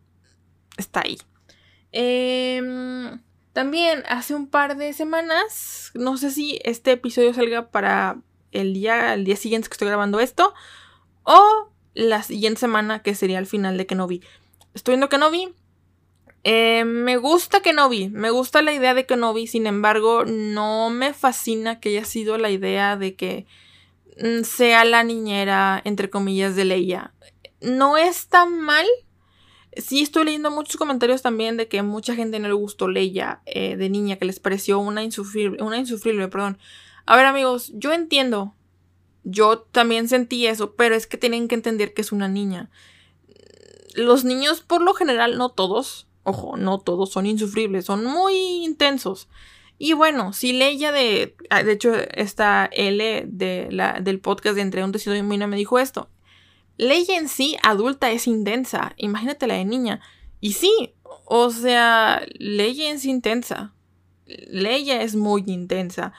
está 0.77 1.01
ahí. 1.05 1.17
Em, 1.91 3.21
también 3.53 4.03
hace 4.09 4.35
un 4.35 4.47
par 4.47 4.75
de 4.75 4.91
semanas, 4.91 5.91
no 5.93 6.17
sé 6.17 6.31
si 6.31 6.59
este 6.63 6.91
episodio 6.91 7.33
salga 7.33 7.69
para 7.69 8.17
el 8.51 8.73
día, 8.73 9.13
el 9.13 9.23
día 9.23 9.37
siguiente 9.37 9.69
que 9.69 9.73
estoy 9.73 9.87
grabando 9.87 10.19
esto, 10.19 10.53
o 11.25 11.69
la 11.93 12.23
siguiente 12.23 12.61
semana 12.61 13.01
que 13.01 13.15
sería 13.15 13.39
el 13.39 13.45
final 13.45 13.77
de 13.77 13.85
Kenobi. 13.85 14.21
Estoy 14.73 14.93
viendo 14.93 15.09
Kenobi. 15.09 15.53
Eh, 16.43 16.85
me 16.85 17.17
gusta 17.17 17.61
Kenobi, 17.61 18.09
me 18.09 18.29
gusta 18.29 18.61
la 18.61 18.71
idea 18.71 18.93
de 18.93 19.05
Kenobi, 19.05 19.47
sin 19.47 19.65
embargo, 19.65 20.25
no 20.25 20.91
me 20.91 21.13
fascina 21.13 21.79
que 21.79 21.89
haya 21.89 22.05
sido 22.05 22.37
la 22.37 22.51
idea 22.51 22.95
de 22.97 23.15
que 23.15 23.47
mm, 24.21 24.43
sea 24.43 24.85
la 24.85 25.03
niñera, 25.03 25.81
entre 25.83 26.09
comillas, 26.09 26.55
de 26.55 26.65
Leia. 26.65 27.13
No 27.61 27.97
es 27.97 28.27
tan 28.27 28.59
mal, 28.59 28.85
Sí, 29.77 30.01
estoy 30.01 30.23
leyendo 30.23 30.51
muchos 30.51 30.77
comentarios 30.77 31.21
también 31.21 31.57
de 31.57 31.67
que 31.67 31.81
mucha 31.81 32.15
gente 32.15 32.39
no 32.39 32.47
le 32.47 32.53
gustó 32.53 32.87
Leia 32.87 33.41
eh, 33.45 33.75
de 33.75 33.89
niña, 33.89 34.15
que 34.15 34.23
les 34.25 34.39
pareció 34.39 34.79
una 34.79 35.03
insufrible, 35.03 35.61
una 35.61 35.77
insufrible, 35.77 36.29
perdón. 36.29 36.57
A 37.05 37.17
ver, 37.17 37.25
amigos, 37.25 37.71
yo 37.75 37.91
entiendo. 37.91 38.54
Yo 39.25 39.59
también 39.59 40.07
sentí 40.07 40.45
eso, 40.45 40.75
pero 40.75 40.95
es 40.95 41.07
que 41.07 41.17
tienen 41.17 41.47
que 41.47 41.55
entender 41.55 41.93
que 41.93 42.01
es 42.01 42.11
una 42.11 42.27
niña. 42.27 42.69
Los 43.95 44.23
niños, 44.23 44.61
por 44.61 44.81
lo 44.81 44.93
general, 44.93 45.37
no 45.37 45.49
todos, 45.49 46.07
ojo, 46.23 46.57
no 46.57 46.79
todos 46.79 47.11
son 47.11 47.25
insufribles, 47.25 47.85
son 47.85 48.05
muy 48.05 48.35
intensos. 48.63 49.27
Y 49.77 49.93
bueno, 49.93 50.31
si 50.31 50.53
Leia 50.53 50.91
de. 50.91 51.35
Ah, 51.49 51.63
de 51.63 51.73
hecho, 51.73 51.93
esta 52.13 52.69
L 52.71 53.25
de 53.27 53.67
la, 53.71 53.99
del 53.99 54.19
podcast 54.19 54.55
de 54.55 54.61
Entre 54.61 54.83
un 54.83 54.91
Decido 54.91 55.15
y 55.15 55.23
Mina 55.23 55.47
me 55.47 55.57
dijo 55.57 55.79
esto. 55.79 56.09
Leia 56.77 57.17
en 57.17 57.27
sí, 57.27 57.57
adulta, 57.63 58.11
es 58.11 58.27
intensa. 58.27 58.93
Imagínate 58.97 59.47
la 59.47 59.55
de 59.55 59.65
niña. 59.65 60.01
Y 60.39 60.53
sí, 60.53 60.93
o 61.25 61.49
sea, 61.49 62.21
Leia 62.37 62.91
es 62.91 63.05
intensa. 63.05 63.73
Leia 64.25 65.01
es 65.01 65.15
muy 65.15 65.43
intensa. 65.47 66.13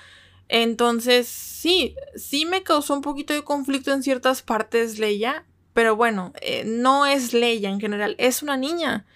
Entonces, 0.49 1.29
sí, 1.29 1.97
sí 2.15 2.47
me 2.47 2.63
causó 2.63 2.95
un 2.95 3.03
poquito 3.03 3.35
de 3.35 3.45
conflicto 3.45 3.93
en 3.93 4.03
ciertas 4.03 4.43
partes 4.43 4.99
Leia. 4.99 5.45
Pero 5.73 5.95
bueno, 5.95 6.33
eh, 6.41 6.65
no 6.65 7.05
es 7.07 7.35
Leia 7.35 7.69
en 7.69 7.81
general, 7.81 8.15
es 8.19 8.43
una 8.43 8.57
niña. 8.57 9.07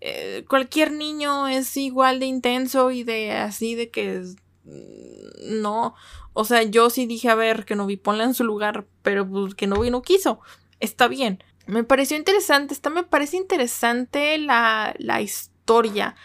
Eh, 0.00 0.44
cualquier 0.48 0.92
niño 0.92 1.48
es 1.48 1.76
igual 1.76 2.20
de 2.20 2.26
intenso 2.26 2.90
y 2.90 3.02
de 3.02 3.32
así 3.32 3.74
de 3.74 3.90
que 3.90 4.22
no. 4.64 5.94
O 6.34 6.44
sea, 6.44 6.62
yo 6.62 6.90
sí 6.90 7.06
dije, 7.06 7.28
a 7.28 7.34
ver, 7.34 7.64
que 7.64 7.76
no 7.76 7.86
vi, 7.86 7.96
ponla 7.96 8.24
en 8.24 8.34
su 8.34 8.44
lugar, 8.44 8.86
pero 9.02 9.28
pues, 9.28 9.54
que 9.54 9.66
no 9.66 9.80
vi, 9.80 9.90
no 9.90 10.02
quiso 10.02 10.40
está 10.82 11.08
bien. 11.08 11.42
Me 11.66 11.84
pareció 11.84 12.16
interesante, 12.16 12.74
está, 12.74 12.90
me 12.90 13.04
parece 13.04 13.36
interesante 13.36 14.36
la, 14.36 14.94
la 14.98 15.22
historia. 15.22 16.16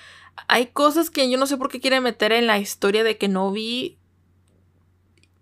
Hay 0.47 0.67
cosas 0.67 1.09
que 1.09 1.29
yo 1.29 1.37
no 1.37 1.45
sé 1.45 1.57
por 1.57 1.69
qué 1.69 1.79
quiere 1.79 2.01
meter 2.01 2.31
en 2.31 2.47
la 2.47 2.57
historia 2.57 3.03
de 3.03 3.17
que 3.17 3.27
no 3.27 3.51
vi. 3.51 3.97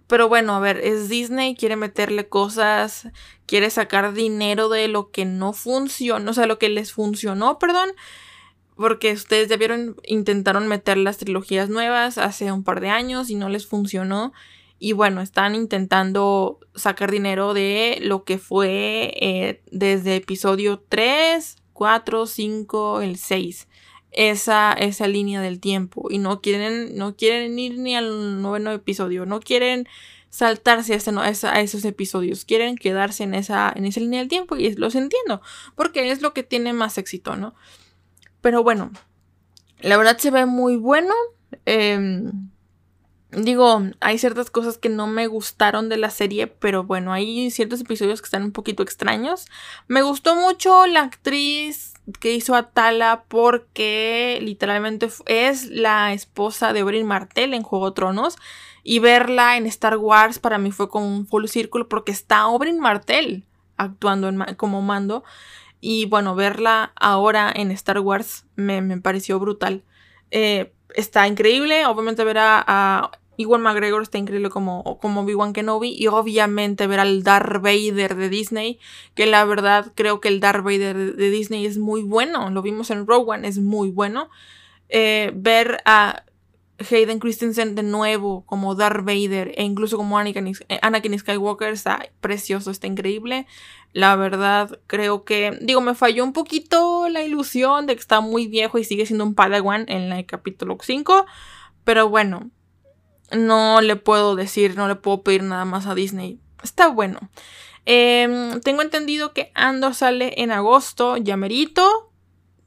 Pero 0.08 0.30
bueno, 0.30 0.56
a 0.56 0.60
ver, 0.60 0.78
es 0.78 1.10
Disney, 1.10 1.56
quiere 1.56 1.76
meterle 1.76 2.28
cosas, 2.28 3.08
quiere 3.48 3.70
sacar 3.70 4.14
dinero 4.14 4.70
de 4.70 4.88
lo 4.88 5.10
que 5.10 5.26
no 5.26 5.54
funcionó, 5.54 6.32
o 6.32 6.34
sea, 6.34 6.46
lo 6.46 6.60
que 6.60 6.70
les 6.70 6.94
funcionó, 6.94 7.58
perdón. 7.58 7.90
Porque 8.76 9.14
ustedes 9.14 9.48
ya 9.48 9.58
vieron, 9.58 9.96
intentaron 10.04 10.68
meter 10.68 10.98
las 10.98 11.18
trilogías 11.18 11.70
nuevas 11.70 12.18
hace 12.18 12.52
un 12.52 12.64
par 12.64 12.82
de 12.82 12.90
años 12.90 13.30
y 13.30 13.36
no 13.36 13.50
les 13.50 13.66
funcionó. 13.66 14.34
Y 14.78 14.92
bueno, 14.92 15.22
están 15.22 15.56
intentando 15.56 16.60
sacar 16.76 17.10
dinero 17.10 17.54
de 17.54 18.00
lo 18.02 18.26
que 18.26 18.38
fue 18.38 19.14
eh, 19.22 19.62
desde 19.72 20.18
episodio 20.18 20.84
3, 20.90 21.58
4, 21.74 22.26
5, 22.26 23.02
el 23.02 23.18
6. 23.18 23.68
Esa, 24.18 24.74
esa 24.74 25.08
línea 25.08 25.42
del 25.42 25.60
tiempo. 25.60 26.08
Y 26.10 26.20
no 26.20 26.42
quieren, 26.42 26.98
no 26.98 27.16
quieren 27.16 27.60
ir 27.60 27.78
ni 27.78 27.96
al 27.96 28.42
noveno 28.42 28.72
episodio. 28.72 29.26
No 29.26 29.40
quieren 29.40 29.88
saltarse 30.30 30.94
a, 30.94 31.22
a, 31.22 31.62
esos 31.62 31.86
episodios. 31.86 32.46
Quieren 32.46 32.78
quedarse 32.78 33.24
en 33.24 33.36
esa, 33.36 33.74
en 33.76 33.84
línea 33.84 34.20
del 34.22 34.30
tiempo. 34.30 34.56
Y 34.56 34.74
los 34.76 34.96
entiendo. 34.96 35.42
Porque 35.76 36.12
es 36.12 36.22
lo 36.22 36.34
que 36.34 36.44
tiene 36.44 36.74
más 36.74 36.98
éxito, 36.98 37.36
¿no? 37.36 37.56
Pero 38.42 38.64
bueno. 38.64 38.92
La 39.82 39.98
verdad 39.98 40.18
se 40.18 40.32
ve 40.32 40.46
muy 40.46 40.78
bueno. 40.78 41.14
Eh, 41.66 42.32
Digo, 43.36 43.82
hay 44.00 44.18
ciertas 44.18 44.50
cosas 44.50 44.78
que 44.78 44.88
no 44.88 45.08
me 45.08 45.28
gustaron 45.28 45.90
de 45.90 45.98
la 45.98 46.10
serie, 46.10 46.48
pero 46.48 46.86
bueno, 46.86 47.12
hay 47.12 47.52
ciertos 47.52 47.82
episodios 47.82 48.22
que 48.22 48.28
están 48.28 48.44
un 48.44 48.54
poquito 48.54 48.82
extraños. 48.82 49.48
Me 49.90 50.04
gustó 50.04 50.38
mucho 50.38 50.88
la 50.88 51.02
actriz 51.02 51.96
que 52.22 52.34
hizo 52.34 52.56
a 52.56 52.70
Tala 52.70 53.26
porque 53.28 54.40
literalmente 54.42 55.10
es 55.26 55.66
la 55.66 56.14
esposa 56.14 56.72
de 56.72 56.84
Oberyn 56.84 57.06
Martell 57.06 57.54
en 57.54 57.64
Juego 57.64 57.90
de 57.90 57.96
Tronos. 57.96 58.38
Y 58.84 59.00
verla 59.00 59.58
en 59.58 59.66
Star 59.66 59.98
Wars 59.98 60.40
para 60.40 60.58
mí 60.58 60.72
fue 60.72 60.88
como 60.88 61.08
un 61.08 61.28
full 61.28 61.48
círculo 61.48 61.90
porque 61.90 62.14
está 62.14 62.48
Oberyn 62.48 62.80
Martell 62.80 63.44
actuando 63.76 64.32
como 64.56 64.82
mando. 64.82 65.26
y 65.82 66.06
bueno, 66.06 66.36
verla 66.36 66.94
ahora 66.96 67.52
en 67.54 67.70
Star 67.72 68.00
Wars 68.00 68.46
me, 68.56 68.82
pareció 69.02 69.40
brutal. 69.40 69.84
Eh, 70.32 70.72
está 70.96 71.28
increíble, 71.28 71.86
obviamente 71.86 72.24
ver 72.24 72.38
a 72.40 73.12
Iwan 73.38 73.62
McGregor 73.62 74.02
está 74.02 74.18
increíble 74.18 74.50
como, 74.50 74.98
como 75.00 75.22
Obi-Wan 75.22 75.54
Kenobi 75.54 75.96
y 75.98 76.08
obviamente 76.08 76.88
ver 76.88 77.00
al 77.00 77.24
Darth 77.24 77.62
Vader 77.62 78.16
de 78.16 78.30
Disney, 78.30 78.80
que 79.14 79.26
la 79.26 79.46
verdad 79.46 79.92
creo 79.96 80.20
que 80.20 80.28
el 80.28 80.40
Darth 80.40 80.64
Vader 80.64 81.16
de 81.16 81.30
Disney 81.30 81.66
es 81.66 81.78
muy 81.78 82.02
bueno, 82.02 82.50
lo 82.50 82.62
vimos 82.62 82.90
en 82.92 83.08
Rogue 83.08 83.34
One, 83.34 83.48
es 83.48 83.60
muy 83.60 83.90
bueno. 83.90 84.30
Eh, 84.90 85.32
ver 85.34 85.82
a 85.86 86.24
Hayden 86.78 87.20
Christensen 87.20 87.76
de 87.76 87.84
nuevo 87.84 88.46
como 88.46 88.76
Darth 88.76 89.06
Vader 89.06 89.54
e 89.56 89.64
incluso 89.64 89.98
como 89.98 90.18
Anakin, 90.18 90.48
eh, 90.48 90.80
Anakin 90.82 91.18
Skywalker 91.18 91.70
está 91.70 92.10
precioso, 92.22 92.72
está 92.72 92.88
increíble. 92.88 93.48
La 93.94 94.16
verdad, 94.18 94.80
creo 94.88 95.24
que, 95.24 95.58
digo, 95.62 95.80
me 95.80 95.96
falló 95.96 96.24
un 96.24 96.34
poquito 96.34 97.08
la 97.08 97.24
ilusión 97.24 97.86
de 97.86 97.96
que 97.96 98.02
está 98.02 98.20
muy 98.20 98.48
viejo 98.48 98.78
y 98.78 98.84
sigue 98.84 99.06
siendo 99.06 99.24
un 99.24 99.36
Padawan 99.36 99.86
en 99.88 100.12
el 100.12 100.26
capítulo 100.26 100.78
5, 100.82 101.26
pero 101.86 102.10
bueno, 102.10 102.50
no 103.32 103.82
le 103.82 103.96
puedo 103.96 104.36
decir, 104.36 104.76
no 104.76 104.88
le 104.88 104.96
puedo 104.96 105.24
pedir 105.24 105.44
nada 105.44 105.66
más 105.66 105.88
a 105.88 105.96
Disney. 105.96 106.40
Está 106.64 106.88
bueno. 106.88 107.20
Em, 107.86 108.60
tengo 108.62 108.82
entendido 108.82 109.34
que 109.34 109.52
Andor 109.54 109.94
sale 109.94 110.34
en 110.42 110.52
agosto, 110.52 111.18
ya 111.18 111.38
merito 111.38 112.12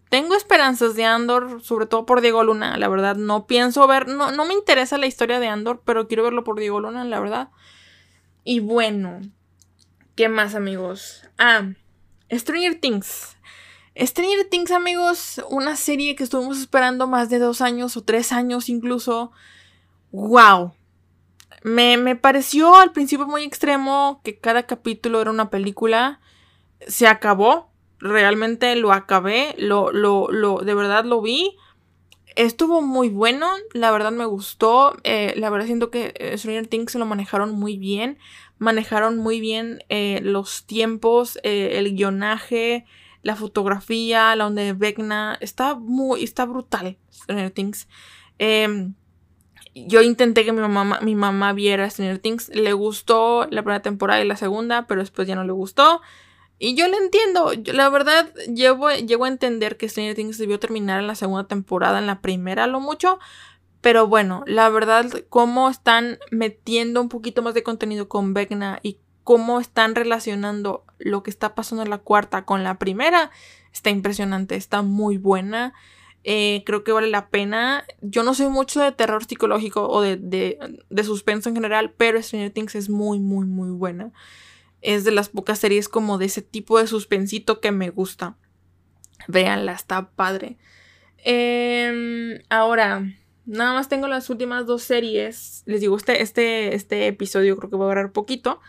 tengo 0.09 0.35
esperanzas 0.35 0.94
de 0.94 1.05
Andor, 1.05 1.62
sobre 1.62 1.87
todo 1.87 2.07
por 2.07 2.21
Diego 2.21 2.42
Luna, 2.42 2.77
la 2.79 2.88
verdad. 2.88 3.16
No 3.16 3.47
pienso 3.47 3.87
ver, 3.87 4.09
no, 4.09 4.33
no 4.33 4.44
me 4.47 4.55
interesa 4.55 4.97
la 4.97 5.07
historia 5.07 5.38
de 5.38 5.49
Andor, 5.49 5.83
pero 5.85 6.09
quiero 6.09 6.23
verlo 6.23 6.44
por 6.44 6.59
Diego 6.59 6.81
Luna, 6.81 7.05
la 7.05 7.21
verdad. 7.21 7.51
Y 8.42 8.61
bueno, 8.61 9.21
¿qué 10.14 10.29
más, 10.29 10.55
amigos? 10.55 11.23
Ah, 11.37 11.73
Stranger 12.33 12.81
Things. 12.81 13.37
Stranger 13.97 14.49
Things, 14.49 14.71
amigos, 14.71 15.42
una 15.51 15.77
serie 15.77 16.16
que 16.16 16.25
estuvimos 16.25 16.59
esperando 16.59 17.07
más 17.07 17.29
de 17.29 17.38
dos 17.38 17.61
años 17.61 17.97
o 17.97 18.03
tres 18.03 18.33
años 18.33 18.68
incluso. 18.68 19.33
¡Wow! 20.12 20.75
Me, 21.62 21.97
me 21.97 22.16
pareció 22.16 22.77
al 22.77 22.92
principio 22.92 23.27
muy 23.27 23.42
extremo 23.42 24.21
que 24.25 24.38
cada 24.38 24.64
capítulo 24.64 25.21
era 25.21 25.31
una 25.31 25.51
película. 25.51 26.21
Se 26.87 27.07
acabó, 27.07 27.71
realmente 27.99 28.75
lo 28.77 28.92
acabé, 28.92 29.55
lo, 29.59 29.92
lo, 29.92 30.29
lo, 30.31 30.59
de 30.59 30.75
verdad 30.75 31.05
lo 31.05 31.21
vi. 31.21 31.57
Estuvo 32.37 32.83
muy 32.83 33.09
bueno, 33.09 33.49
la 33.73 33.90
verdad 33.90 34.12
me 34.12 34.25
gustó, 34.25 34.97
eh, 35.03 35.35
la 35.37 35.51
verdad 35.51 35.66
siento 35.66 35.90
que 35.90 36.14
eh, 36.16 36.38
Stranger 36.38 36.68
Things 36.68 36.92
se 36.92 36.99
lo 37.01 37.07
manejaron 37.07 37.51
muy 37.51 37.77
bien, 37.79 38.18
manejaron 38.59 39.18
muy 39.18 39.40
bien 39.40 39.81
eh, 39.88 40.21
los 40.23 40.64
tiempos, 40.64 41.40
el 41.42 41.97
guionaje, 41.97 42.85
la 43.23 43.35
fotografía, 43.35 44.37
la 44.37 44.47
onda 44.47 44.62
de 44.62 44.73
Vecna, 44.73 45.37
está 45.40 45.75
muy, 45.75 46.23
está 46.23 46.44
brutal 46.44 46.97
Stranger 47.11 47.51
Things. 47.51 47.88
Em, 48.38 48.94
yo 49.87 50.03
intenté 50.03 50.45
que 50.45 50.53
mi 50.53 50.61
mamá, 50.61 51.01
mi 51.01 51.14
mamá 51.14 51.53
viera 51.53 51.88
Stranger 51.88 52.19
Things, 52.19 52.49
le 52.51 52.73
gustó 52.73 53.47
la 53.51 53.62
primera 53.62 53.83
temporada 53.83 54.21
y 54.21 54.27
la 54.27 54.37
segunda, 54.37 54.87
pero 54.87 55.01
después 55.01 55.29
ya 55.29 55.35
no 55.35 55.45
le 55.45 55.53
gustó. 55.53 56.01
Y 56.59 56.75
yo 56.75 56.88
lo 56.88 56.97
entiendo, 56.97 57.53
la 57.73 57.88
verdad 57.88 58.35
llevo, 58.53 58.91
llego 58.91 59.27
a 59.27 59.29
entender 59.29 59.77
que 59.77 59.88
Stranger 59.88 60.17
Things 60.17 60.38
debió 60.38 60.59
terminar 60.59 60.99
en 60.99 61.07
la 61.07 61.14
segunda 61.14 61.47
temporada, 61.47 62.01
en 62.01 62.07
la 62.07 62.21
primera 62.21 62.67
lo 62.67 62.81
mucho, 62.81 63.21
pero 63.81 64.09
bueno, 64.09 64.43
la 64.47 64.69
verdad 64.69 65.07
cómo 65.29 65.69
están 65.69 66.19
metiendo 66.33 67.01
un 67.01 67.09
poquito 67.09 67.43
más 67.43 67.55
de 67.55 67.62
contenido 67.62 68.09
con 68.09 68.35
Vecna 68.35 68.81
y 68.83 68.99
cómo 69.23 69.61
están 69.61 69.95
relacionando 69.95 70.85
lo 70.99 71.23
que 71.23 71.31
está 71.31 71.55
pasando 71.55 71.85
en 71.85 71.91
la 71.91 71.99
cuarta 71.99 72.45
con 72.45 72.64
la 72.64 72.79
primera, 72.79 73.31
está 73.73 73.91
impresionante, 73.91 74.57
está 74.57 74.83
muy 74.83 75.17
buena. 75.17 75.75
Eh, 76.31 76.62
creo 76.67 76.85
que 76.85 76.93
vale 76.93 77.09
la 77.09 77.31
pena. 77.31 77.85
Yo 78.03 78.23
no 78.23 78.35
soy 78.35 78.49
mucho 78.49 78.83
de 78.83 78.93
terror 78.93 79.25
psicológico 79.25 79.88
o 79.88 80.03
de, 80.03 80.17
de, 80.17 80.59
de 80.91 81.05
suspenso 81.05 81.49
en 81.49 81.55
general, 81.55 81.95
pero 81.97 82.21
Stranger 82.23 82.51
Things 82.51 82.75
es 82.75 82.91
muy, 82.91 83.19
muy, 83.19 83.47
muy 83.47 83.71
buena 83.71 84.12
es 84.81 85.05
de 85.05 85.11
las 85.11 85.29
pocas 85.29 85.59
series 85.59 85.88
como 85.88 86.19
de 86.19 86.27
ese 86.27 86.43
tipo 86.43 86.79
de 86.79 86.87
suspensito 86.87 87.61
que 87.61 87.73
me 87.73 87.91
gusta. 87.91 88.37
Véanla, 89.27 89.73
está 89.73 90.11
padre. 90.11 90.57
Em, 91.19 92.41
ahora, 92.49 93.05
nada 93.45 93.75
más 93.75 93.88
tengo 93.88 94.07
las 94.07 94.31
últimas 94.31 94.67
dos 94.67 94.83
series. 94.83 95.62
Les 95.67 95.81
digo, 95.81 95.97
este, 95.97 96.23
este, 96.23 96.75
este 96.75 97.07
episodio 97.09 97.57
creo 97.57 97.71
que 97.71 97.77
va 97.77 97.87
a 97.87 97.88
durar 97.88 98.12
poquito. 98.12 98.61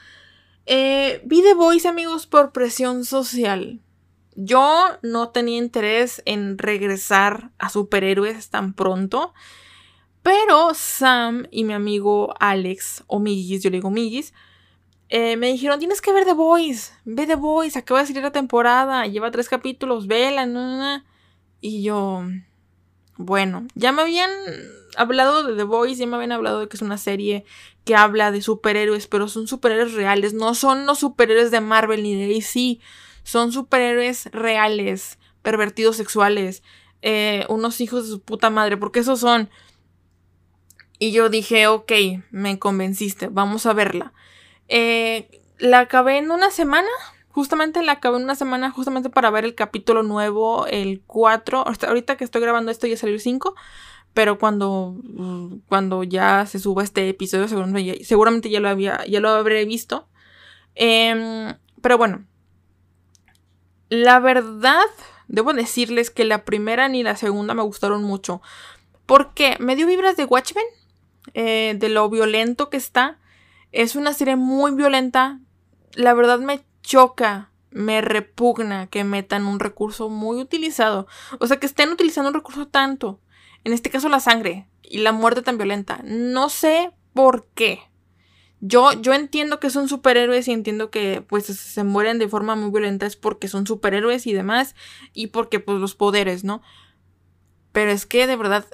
Eh, 0.65 1.21
vi 1.25 1.41
The 1.41 1.53
Voice, 1.53 1.87
amigos, 1.87 2.25
por 2.25 2.51
presión 2.51 3.05
social. 3.05 3.81
Yo 4.35 4.85
no 5.01 5.29
tenía 5.29 5.57
interés 5.57 6.21
en 6.25 6.57
regresar 6.57 7.51
a 7.57 7.69
superhéroes 7.69 8.49
tan 8.49 8.73
pronto. 8.73 9.33
Pero 10.21 10.73
Sam 10.73 11.47
y 11.49 11.63
mi 11.63 11.73
amigo 11.73 12.33
Alex, 12.39 13.03
o 13.07 13.19
Migis, 13.19 13.63
yo 13.63 13.69
le 13.69 13.77
digo 13.77 13.89
Migis, 13.89 14.33
eh, 15.09 15.37
me 15.37 15.47
dijeron, 15.47 15.79
tienes 15.79 16.01
que 16.01 16.13
ver 16.13 16.25
The 16.25 16.33
Boys, 16.33 16.93
ve 17.03 17.25
The 17.25 17.35
Boys, 17.35 17.75
acaba 17.75 18.01
de 18.01 18.07
salir 18.07 18.21
la 18.21 18.31
temporada, 18.31 19.07
lleva 19.07 19.31
tres 19.31 19.49
capítulos, 19.49 20.05
vela, 20.07 20.45
no, 20.45 21.03
Y 21.61 21.81
yo, 21.81 22.23
bueno, 23.17 23.65
ya 23.73 23.91
me 23.91 24.03
habían 24.03 24.29
hablado 24.97 25.43
de 25.43 25.55
The 25.55 25.63
Boys, 25.63 25.97
ya 25.97 26.05
me 26.05 26.15
habían 26.15 26.31
hablado 26.31 26.59
de 26.59 26.67
que 26.67 26.77
es 26.77 26.83
una 26.83 26.97
serie 26.97 27.43
que 27.85 27.95
habla 27.95 28.31
de 28.31 28.41
superhéroes, 28.43 29.07
pero 29.07 29.27
son 29.27 29.47
superhéroes 29.47 29.93
reales, 29.93 30.33
no 30.33 30.53
son 30.53 30.85
los 30.85 30.99
superhéroes 30.99 31.49
de 31.49 31.61
Marvel 31.61 32.03
ni 32.03 32.13
de 32.13 32.27
DC, 32.27 32.79
son 33.23 33.51
superhéroes 33.51 34.27
reales, 34.31 35.19
pervertidos 35.41 35.97
sexuales, 35.97 36.63
eh, 37.01 37.45
unos 37.49 37.81
hijos 37.81 38.03
de 38.03 38.09
su 38.09 38.21
puta 38.21 38.49
madre, 38.49 38.77
porque 38.77 38.99
esos 38.99 39.19
son... 39.19 39.49
Y 41.01 41.11
yo 41.11 41.29
dije, 41.29 41.67
ok, 41.67 41.91
me 42.31 42.59
convenciste, 42.59 43.27
vamos 43.27 43.65
a 43.65 43.73
verla. 43.73 44.13
Eh, 44.67 45.41
la 45.57 45.79
acabé 45.79 46.17
en 46.17 46.31
una 46.31 46.51
semana. 46.51 46.89
Justamente 47.29 47.83
la 47.83 47.93
acabé 47.93 48.17
en 48.17 48.23
una 48.23 48.35
semana, 48.35 48.71
justamente 48.71 49.09
para 49.09 49.29
ver 49.29 49.45
el 49.45 49.55
capítulo 49.55 50.03
nuevo, 50.03 50.65
el 50.67 51.01
4. 51.05 51.63
Ahorita 51.87 52.17
que 52.17 52.23
estoy 52.23 52.41
grabando 52.41 52.71
esto 52.71 52.87
ya 52.87 52.97
salió 52.97 53.15
el 53.15 53.21
5. 53.21 53.55
Pero 54.13 54.39
cuando, 54.39 54.97
cuando 55.67 56.03
ya 56.03 56.45
se 56.47 56.59
suba 56.59 56.83
este 56.83 57.07
episodio, 57.07 57.47
seguramente 58.03 58.49
ya, 58.49 58.59
lo, 58.59 58.67
había, 58.67 59.05
ya 59.05 59.19
lo 59.19 59.29
habré 59.29 59.63
visto. 59.65 60.07
Em, 60.75 61.55
pero 61.81 61.97
bueno. 61.97 62.25
La 63.89 64.19
verdad, 64.19 64.85
debo 65.27 65.53
decirles 65.53 66.09
que 66.09 66.25
la 66.25 66.45
primera 66.45 66.87
ni 66.87 67.03
la 67.03 67.15
segunda 67.15 67.53
me 67.53 67.63
gustaron 67.63 68.03
mucho. 68.03 68.41
Porque 69.05 69.57
me 69.59 69.75
dio 69.75 69.87
vibras 69.87 70.15
de 70.15 70.25
Watchmen. 70.25 70.65
Eh, 71.33 71.75
de 71.77 71.89
lo 71.89 72.09
violento 72.09 72.69
que 72.69 72.77
está. 72.77 73.17
Es 73.71 73.95
una 73.95 74.13
serie 74.13 74.35
muy 74.35 74.71
violenta. 74.71 75.39
La 75.93 76.13
verdad 76.13 76.39
me 76.39 76.63
choca, 76.81 77.51
me 77.71 78.01
repugna 78.01 78.87
que 78.87 79.03
metan 79.03 79.45
un 79.45 79.59
recurso 79.59 80.09
muy 80.09 80.39
utilizado. 80.39 81.07
O 81.39 81.47
sea, 81.47 81.57
que 81.57 81.65
estén 81.65 81.89
utilizando 81.89 82.29
un 82.29 82.35
recurso 82.35 82.67
tanto. 82.67 83.19
En 83.63 83.73
este 83.73 83.89
caso 83.89 84.09
la 84.09 84.19
sangre 84.19 84.67
y 84.83 84.99
la 84.99 85.11
muerte 85.11 85.41
tan 85.41 85.57
violenta. 85.57 86.01
No 86.03 86.49
sé 86.49 86.91
por 87.13 87.47
qué. 87.53 87.88
Yo, 88.61 88.91
yo 88.93 89.13
entiendo 89.13 89.59
que 89.59 89.69
son 89.69 89.87
superhéroes 89.87 90.47
y 90.47 90.51
entiendo 90.51 90.91
que 90.91 91.21
pues 91.21 91.45
se 91.45 91.83
mueren 91.83 92.19
de 92.19 92.27
forma 92.27 92.55
muy 92.55 92.71
violenta 92.71 93.05
es 93.05 93.15
porque 93.15 93.47
son 93.47 93.65
superhéroes 93.65 94.27
y 94.27 94.33
demás 94.33 94.75
y 95.13 95.27
porque 95.27 95.59
pues 95.59 95.79
los 95.79 95.95
poderes, 95.95 96.43
¿no? 96.43 96.61
Pero 97.71 97.91
es 97.91 98.05
que 98.05 98.27
de 98.27 98.35
verdad 98.35 98.65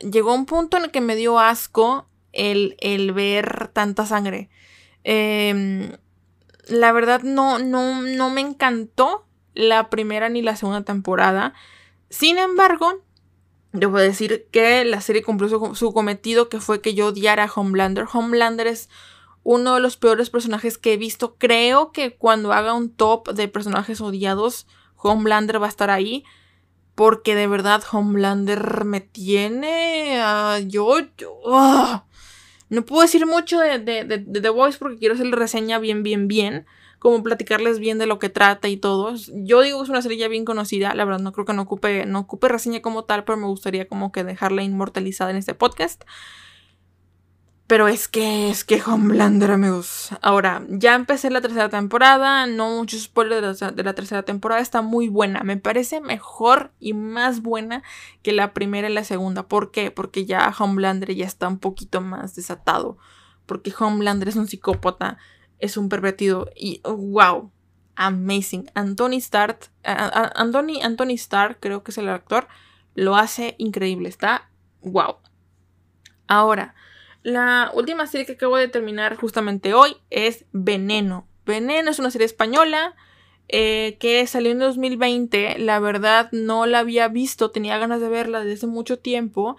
llegó 0.00 0.34
un 0.34 0.46
punto 0.46 0.76
en 0.76 0.84
el 0.84 0.90
que 0.90 1.00
me 1.00 1.16
dio 1.16 1.40
asco 1.40 2.06
el, 2.32 3.12
ver 3.14 3.68
tanta 3.68 4.06
sangre. 4.06 4.48
Em, 5.04 5.92
la 6.68 6.92
verdad 6.92 7.22
no, 7.22 7.58
no, 7.58 8.02
no 8.02 8.30
me 8.30 8.40
encantó 8.40 9.26
la 9.54 9.90
primera 9.90 10.28
ni 10.28 10.42
la 10.42 10.56
segunda 10.56 10.82
temporada. 10.82 11.54
Sin 12.10 12.38
embargo, 12.38 13.02
debo 13.72 13.98
decir 13.98 14.46
que 14.50 14.84
la 14.84 15.00
serie 15.00 15.22
cumplió 15.22 15.48
su, 15.48 15.74
su, 15.74 15.92
cometido 15.92 16.48
que 16.48 16.60
fue 16.60 16.80
que 16.80 16.94
yo 16.94 17.08
odiara 17.08 17.44
a 17.44 17.52
Homelander. 17.52 18.06
Homelander 18.12 18.66
es 18.66 18.88
uno 19.44 19.74
de 19.74 19.80
los 19.80 19.96
peores 19.96 20.30
personajes 20.30 20.78
que 20.78 20.94
he 20.94 20.96
visto. 20.96 21.36
Creo 21.36 21.92
que 21.92 22.16
cuando 22.16 22.52
haga 22.52 22.74
un 22.74 22.90
top 22.90 23.30
de 23.32 23.48
personajes 23.48 24.00
odiados, 24.00 24.66
Homelander 24.96 25.60
va 25.60 25.66
a 25.66 25.70
estar 25.70 25.90
ahí. 25.90 26.24
Porque 26.94 27.34
de 27.34 27.46
verdad 27.46 27.82
Homelander 27.90 28.84
me 28.84 29.00
tiene... 29.00 30.20
yo... 30.68 30.98
yo 31.16 31.38
ah. 31.46 32.04
No 32.72 32.86
puedo 32.86 33.02
decir 33.02 33.26
mucho 33.26 33.60
de, 33.60 33.78
The 33.78 34.48
Voice 34.48 34.78
porque 34.78 34.96
quiero 34.96 35.14
hacer 35.14 35.26
la 35.26 35.36
reseña 35.36 35.78
bien, 35.78 36.02
bien, 36.02 36.26
bien. 36.26 36.64
Como 36.98 37.22
platicarles 37.22 37.78
bien 37.78 37.98
de 37.98 38.06
lo 38.06 38.18
que 38.18 38.30
trata 38.30 38.66
y 38.68 38.78
todo. 38.78 39.14
Yo 39.34 39.60
digo 39.60 39.78
que 39.78 39.84
es 39.84 39.90
una 39.90 40.00
serie 40.00 40.16
ya 40.16 40.28
bien 40.28 40.46
conocida. 40.46 40.94
La 40.94 41.04
verdad, 41.04 41.20
no 41.20 41.32
creo 41.32 41.44
que 41.44 41.52
no 41.52 41.62
ocupe, 41.62 42.06
no 42.06 42.20
ocupe 42.20 42.48
reseña 42.48 42.80
como 42.80 43.04
tal, 43.04 43.24
pero 43.24 43.36
me 43.36 43.46
gustaría 43.46 43.86
como 43.88 44.10
que 44.10 44.24
dejarla 44.24 44.62
inmortalizada 44.62 45.30
en 45.32 45.36
este 45.36 45.52
podcast. 45.52 46.04
Pero 47.72 47.88
es 47.88 48.06
que, 48.06 48.50
es 48.50 48.64
que 48.64 48.82
Homelander, 48.82 49.50
amigos. 49.50 50.10
Ahora, 50.20 50.62
ya 50.68 50.94
empecé 50.94 51.30
la 51.30 51.40
tercera 51.40 51.70
temporada. 51.70 52.46
No 52.46 52.68
muchos 52.68 53.04
spoilers 53.04 53.58
de 53.58 53.66
la, 53.66 53.72
de 53.72 53.82
la 53.82 53.94
tercera 53.94 54.24
temporada. 54.24 54.60
Está 54.60 54.82
muy 54.82 55.08
buena. 55.08 55.40
Me 55.42 55.56
parece 55.56 56.02
mejor 56.02 56.70
y 56.80 56.92
más 56.92 57.40
buena 57.40 57.82
que 58.20 58.32
la 58.32 58.52
primera 58.52 58.90
y 58.90 58.92
la 58.92 59.04
segunda. 59.04 59.48
¿Por 59.48 59.70
qué? 59.70 59.90
Porque 59.90 60.26
ya 60.26 60.54
Homelander 60.58 61.14
ya 61.14 61.24
está 61.24 61.48
un 61.48 61.58
poquito 61.58 62.02
más 62.02 62.34
desatado. 62.34 62.98
Porque 63.46 63.72
Homelander 63.78 64.28
es 64.28 64.36
un 64.36 64.48
psicópata. 64.48 65.16
Es 65.58 65.78
un 65.78 65.88
pervertido. 65.88 66.50
Y 66.54 66.82
wow. 66.84 67.50
Amazing. 67.96 68.70
Anthony 68.74 69.16
Stark. 69.16 69.70
Anthony, 69.82 70.82
Anthony 70.82 71.14
Stark, 71.14 71.56
creo 71.58 71.82
que 71.82 71.92
es 71.92 71.96
el 71.96 72.10
actor. 72.10 72.48
Lo 72.94 73.16
hace 73.16 73.54
increíble. 73.56 74.10
Está 74.10 74.50
wow. 74.82 75.16
Ahora. 76.26 76.74
La 77.22 77.70
última 77.74 78.06
serie 78.06 78.26
que 78.26 78.32
acabo 78.32 78.56
de 78.56 78.68
terminar 78.68 79.16
justamente 79.16 79.74
hoy 79.74 79.96
es 80.10 80.44
Veneno. 80.52 81.26
Veneno 81.46 81.90
es 81.90 81.98
una 81.98 82.10
serie 82.10 82.26
española 82.26 82.94
eh, 83.48 83.96
que 84.00 84.26
salió 84.26 84.50
en 84.50 84.58
2020. 84.58 85.58
La 85.58 85.78
verdad 85.78 86.28
no 86.32 86.66
la 86.66 86.80
había 86.80 87.08
visto, 87.08 87.50
tenía 87.50 87.78
ganas 87.78 88.00
de 88.00 88.08
verla 88.08 88.44
desde 88.44 88.66
mucho 88.66 88.98
tiempo. 88.98 89.56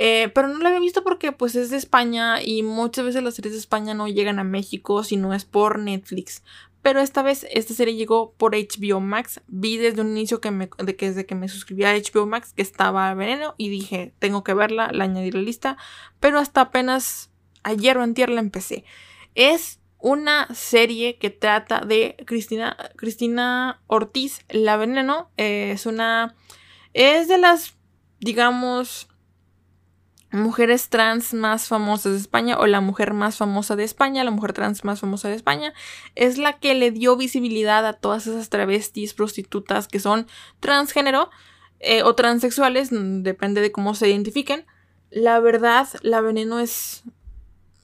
Eh, 0.00 0.30
pero 0.32 0.46
no 0.46 0.58
la 0.58 0.68
había 0.68 0.80
visto 0.80 1.02
porque 1.02 1.32
pues 1.32 1.56
es 1.56 1.70
de 1.70 1.76
España 1.76 2.40
y 2.40 2.62
muchas 2.62 3.04
veces 3.04 3.22
las 3.22 3.34
series 3.34 3.54
de 3.54 3.58
España 3.58 3.94
no 3.94 4.06
llegan 4.06 4.38
a 4.38 4.44
México 4.44 5.02
si 5.02 5.16
no 5.16 5.34
es 5.34 5.44
por 5.44 5.78
Netflix. 5.80 6.44
Pero 6.88 7.02
esta 7.02 7.20
vez 7.20 7.46
esta 7.50 7.74
serie 7.74 7.96
llegó 7.96 8.32
por 8.38 8.54
HBO 8.54 8.98
Max. 9.00 9.42
Vi 9.46 9.76
desde 9.76 10.00
un 10.00 10.08
inicio 10.12 10.40
que, 10.40 10.50
me, 10.50 10.70
que 10.70 11.08
desde 11.08 11.26
que 11.26 11.34
me 11.34 11.46
suscribí 11.46 11.84
a 11.84 11.92
HBO 11.92 12.24
Max 12.24 12.54
que 12.54 12.62
estaba 12.62 13.12
veneno 13.12 13.54
y 13.58 13.68
dije, 13.68 14.14
tengo 14.18 14.42
que 14.42 14.54
verla, 14.54 14.88
la 14.90 15.04
añadí 15.04 15.28
a 15.28 15.32
la 15.32 15.42
lista. 15.42 15.76
Pero 16.18 16.38
hasta 16.38 16.62
apenas 16.62 17.30
ayer 17.62 17.98
o 17.98 18.02
antier 18.02 18.30
la 18.30 18.40
empecé. 18.40 18.86
Es 19.34 19.80
una 19.98 20.48
serie 20.54 21.18
que 21.18 21.28
trata 21.28 21.80
de 21.80 22.16
Cristina, 22.24 22.74
Cristina 22.96 23.82
Ortiz, 23.86 24.46
la 24.48 24.78
veneno. 24.78 25.30
es 25.36 25.84
una... 25.84 26.36
Es 26.94 27.28
de 27.28 27.36
las, 27.36 27.76
digamos, 28.18 29.10
mujeres 30.30 30.88
trans 30.88 31.32
más 31.32 31.68
famosas 31.68 32.12
de 32.12 32.18
España 32.18 32.58
o 32.58 32.66
la 32.66 32.80
mujer 32.80 33.14
más 33.14 33.36
famosa 33.36 33.76
de 33.76 33.84
España, 33.84 34.24
la 34.24 34.30
mujer 34.30 34.52
trans 34.52 34.84
más 34.84 35.00
famosa 35.00 35.28
de 35.28 35.34
España, 35.34 35.72
es 36.14 36.38
la 36.38 36.58
que 36.58 36.74
le 36.74 36.90
dio 36.90 37.16
visibilidad 37.16 37.86
a 37.86 37.94
todas 37.94 38.26
esas 38.26 38.48
travestis, 38.50 39.14
prostitutas 39.14 39.88
que 39.88 40.00
son 40.00 40.26
transgénero 40.60 41.30
eh, 41.80 42.02
o 42.02 42.14
transexuales, 42.14 42.88
depende 42.90 43.60
de 43.60 43.72
cómo 43.72 43.94
se 43.94 44.08
identifiquen. 44.08 44.66
La 45.10 45.40
verdad, 45.40 45.88
la 46.02 46.20
veneno 46.20 46.58
es... 46.58 47.04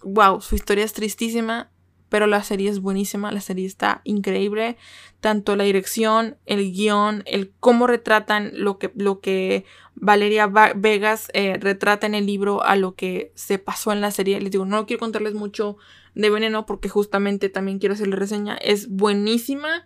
Wow, 0.02 0.42
su 0.42 0.54
historia 0.54 0.84
es 0.84 0.92
tristísima, 0.92 1.70
pero 2.14 2.28
la 2.28 2.44
serie 2.44 2.70
es 2.70 2.78
buenísima, 2.78 3.32
la 3.32 3.40
serie 3.40 3.66
está 3.66 4.00
increíble, 4.04 4.76
tanto 5.18 5.56
la 5.56 5.64
dirección, 5.64 6.36
el 6.46 6.70
guion, 6.70 7.24
el 7.26 7.52
cómo 7.58 7.88
retratan 7.88 8.52
lo 8.54 8.78
que, 8.78 8.92
lo 8.94 9.18
que 9.18 9.64
Valeria 9.96 10.46
Vegas 10.46 11.28
eh, 11.34 11.58
retrata 11.58 12.06
en 12.06 12.14
el 12.14 12.24
libro 12.24 12.62
a 12.62 12.76
lo 12.76 12.94
que 12.94 13.32
se 13.34 13.58
pasó 13.58 13.90
en 13.90 14.00
la 14.00 14.12
serie. 14.12 14.40
Les 14.40 14.52
digo, 14.52 14.64
no 14.64 14.86
quiero 14.86 15.00
contarles 15.00 15.34
mucho 15.34 15.76
de 16.14 16.30
Veneno 16.30 16.66
porque 16.66 16.88
justamente 16.88 17.48
también 17.48 17.80
quiero 17.80 17.94
hacerle 17.94 18.14
reseña. 18.14 18.54
Es 18.58 18.88
buenísima. 18.88 19.84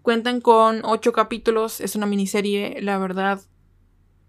Cuentan 0.00 0.40
con 0.40 0.80
ocho 0.86 1.12
capítulos, 1.12 1.82
es 1.82 1.94
una 1.94 2.06
miniserie, 2.06 2.80
la 2.80 2.96
verdad. 2.96 3.42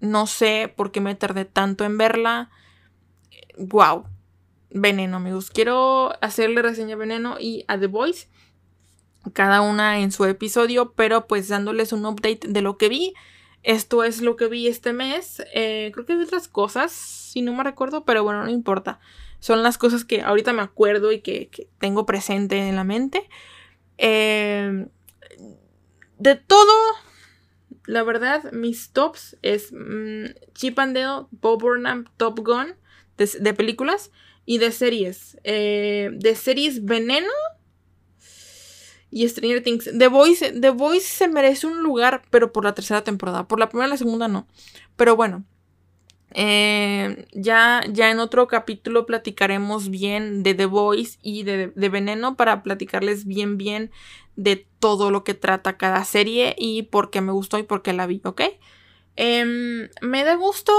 No 0.01 0.27
sé 0.27 0.73
por 0.75 0.91
qué 0.91 0.99
me 0.99 1.15
tardé 1.15 1.45
tanto 1.45 1.85
en 1.85 1.97
verla. 1.97 2.49
Wow, 3.57 4.03
Veneno, 4.73 5.17
amigos. 5.17 5.51
Quiero 5.51 6.13
hacerle 6.21 6.61
reseña 6.61 6.95
a 6.95 6.97
Veneno 6.97 7.37
y 7.39 7.65
a 7.67 7.77
The 7.77 7.87
Voice. 7.87 8.27
Cada 9.33 9.61
una 9.61 9.99
en 9.99 10.11
su 10.11 10.25
episodio, 10.25 10.93
pero 10.93 11.27
pues 11.27 11.47
dándoles 11.47 11.93
un 11.93 12.05
update 12.05 12.47
de 12.47 12.61
lo 12.61 12.77
que 12.77 12.89
vi. 12.89 13.13
Esto 13.63 14.03
es 14.03 14.21
lo 14.21 14.35
que 14.35 14.47
vi 14.47 14.67
este 14.67 14.93
mes. 14.93 15.43
Eh, 15.53 15.91
creo 15.93 16.05
que 16.05 16.15
vi 16.15 16.23
otras 16.23 16.47
cosas, 16.47 16.91
si 16.91 17.41
no 17.41 17.53
me 17.53 17.63
recuerdo, 17.63 18.05
pero 18.05 18.23
bueno, 18.23 18.43
no 18.43 18.49
importa. 18.49 18.99
Son 19.39 19.61
las 19.61 19.77
cosas 19.77 20.05
que 20.05 20.21
ahorita 20.21 20.53
me 20.53 20.61
acuerdo 20.61 21.11
y 21.11 21.21
que, 21.21 21.49
tengo 21.79 22.05
presente 22.05 22.57
en 22.57 22.75
la 22.75 22.83
mente. 22.83 23.29
Eh, 23.97 24.87
de 26.17 26.35
todo, 26.35 26.73
la 27.85 28.03
verdad, 28.03 28.51
mis 28.53 28.91
tops 28.91 29.37
es 29.41 29.71
mm, 29.73 30.25
Chip 30.53 30.79
and 30.79 30.95
Dale, 30.95 31.27
Bob 31.31 31.61
Burnham, 31.61 32.05
Top 32.17 32.39
Gun 32.39 32.75
de 33.25 33.53
películas 33.53 34.11
y 34.45 34.57
de 34.57 34.71
series. 34.71 35.37
Eh, 35.43 36.09
de 36.13 36.35
series 36.35 36.85
Veneno 36.85 37.31
y 39.09 39.27
Stranger 39.27 39.63
Things. 39.63 39.89
The 39.97 40.07
Voice, 40.07 40.51
The 40.59 40.69
Voice 40.69 41.07
se 41.07 41.27
merece 41.27 41.67
un 41.67 41.81
lugar, 41.83 42.23
pero 42.29 42.51
por 42.51 42.63
la 42.63 42.73
tercera 42.73 43.03
temporada. 43.03 43.47
Por 43.47 43.59
la 43.59 43.69
primera 43.69 43.87
y 43.87 43.91
la 43.91 43.97
segunda 43.97 44.27
no. 44.27 44.47
Pero 44.95 45.15
bueno. 45.15 45.45
Eh, 46.33 47.27
ya, 47.33 47.83
ya 47.91 48.09
en 48.09 48.19
otro 48.19 48.47
capítulo 48.47 49.05
platicaremos 49.05 49.89
bien 49.89 50.43
de 50.43 50.53
The 50.53 50.65
Voice 50.65 51.19
y 51.21 51.43
de, 51.43 51.67
de, 51.75 51.89
Veneno 51.89 52.37
para 52.37 52.63
platicarles 52.63 53.25
bien 53.25 53.57
bien 53.57 53.91
de 54.37 54.65
todo 54.79 55.11
lo 55.11 55.25
que 55.25 55.33
trata 55.33 55.77
cada 55.77 56.05
serie 56.05 56.55
y 56.57 56.83
por 56.83 57.09
qué 57.09 57.19
me 57.19 57.33
gustó 57.33 57.59
y 57.59 57.63
por 57.63 57.81
qué 57.81 57.91
la 57.91 58.07
vi, 58.07 58.21
¿ok? 58.23 58.43
Em, 59.15 59.89
me 60.01 60.23
da 60.23 60.35
gusto 60.35 60.73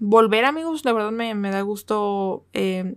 volver, 0.00 0.44
amigos. 0.44 0.84
La 0.84 0.92
verdad 0.92 1.12
me, 1.12 1.50
da 1.50 1.60
gusto 1.60 2.44
eh, 2.52 2.96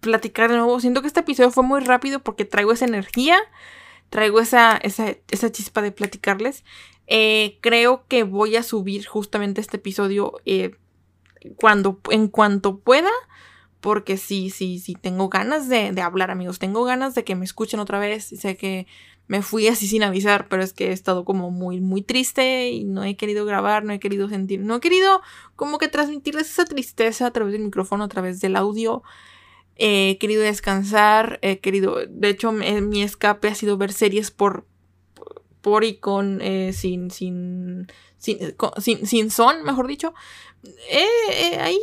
platicar 0.00 0.50
de 0.50 0.56
nuevo. 0.56 0.80
Siento 0.80 1.02
que 1.02 1.06
este 1.06 1.20
episodio 1.20 1.52
fue 1.52 1.62
muy 1.62 1.80
rápido 1.80 2.20
porque 2.20 2.44
traigo 2.44 2.72
esa 2.72 2.86
energía, 2.86 3.38
traigo 4.08 4.40
esa, 4.40 4.76
esa, 4.78 5.52
chispa 5.52 5.82
de 5.82 5.92
platicarles. 5.92 6.64
Eh, 7.06 7.58
creo 7.60 8.04
que 8.08 8.24
voy 8.24 8.56
a 8.56 8.62
subir 8.62 9.06
justamente 9.06 9.60
este 9.60 9.76
episodio 9.76 10.32
eh, 10.46 10.74
cuando, 11.56 12.00
en 12.10 12.28
cuanto 12.28 12.80
pueda. 12.80 13.10
Porque 13.80 14.16
sí, 14.16 14.48
sí, 14.48 14.78
sí, 14.78 14.94
tengo 14.94 15.28
ganas 15.28 15.68
de, 15.68 15.92
de 15.92 16.00
hablar, 16.00 16.30
amigos. 16.30 16.58
Tengo 16.58 16.84
ganas 16.84 17.14
de 17.14 17.22
que 17.22 17.36
me 17.36 17.44
escuchen 17.44 17.80
otra 17.80 17.98
vez. 17.98 18.24
Sé 18.24 18.56
que 18.56 18.86
me 19.26 19.42
fui 19.42 19.68
así 19.68 19.88
sin 19.88 20.02
avisar, 20.02 20.48
pero 20.48 20.62
es 20.62 20.72
que 20.72 20.88
he 20.88 20.92
estado 20.92 21.24
como 21.24 21.50
muy, 21.50 21.80
muy 21.80 22.02
triste 22.02 22.70
y 22.70 22.84
no 22.84 23.04
he 23.04 23.16
querido 23.16 23.46
grabar, 23.46 23.84
no 23.84 23.92
he 23.92 24.00
querido 24.00 24.28
sentir, 24.28 24.60
no 24.60 24.76
he 24.76 24.80
querido 24.80 25.22
como 25.56 25.78
que 25.78 25.88
transmitirles 25.88 26.50
esa 26.50 26.64
tristeza 26.64 27.26
a 27.26 27.30
través 27.32 27.52
del 27.52 27.62
micrófono, 27.62 28.04
a 28.04 28.08
través 28.08 28.40
del 28.40 28.56
audio. 28.56 29.02
he 29.76 30.18
querido 30.18 30.42
descansar, 30.42 31.38
he 31.42 31.58
querido, 31.60 31.96
de 32.08 32.28
hecho 32.28 32.52
mi 32.52 33.02
escape 33.02 33.48
ha 33.48 33.54
sido 33.54 33.76
ver 33.78 33.92
series 33.92 34.30
por, 34.30 34.66
por 35.62 35.84
y 35.84 35.96
con, 35.96 36.40
eh, 36.42 36.72
sin, 36.74 37.10
sin, 37.10 37.86
sin, 38.18 38.38
sin, 39.06 39.30
son, 39.30 39.64
mejor 39.64 39.86
dicho. 39.88 40.14
Eh, 40.90 41.58
ahí, 41.58 41.80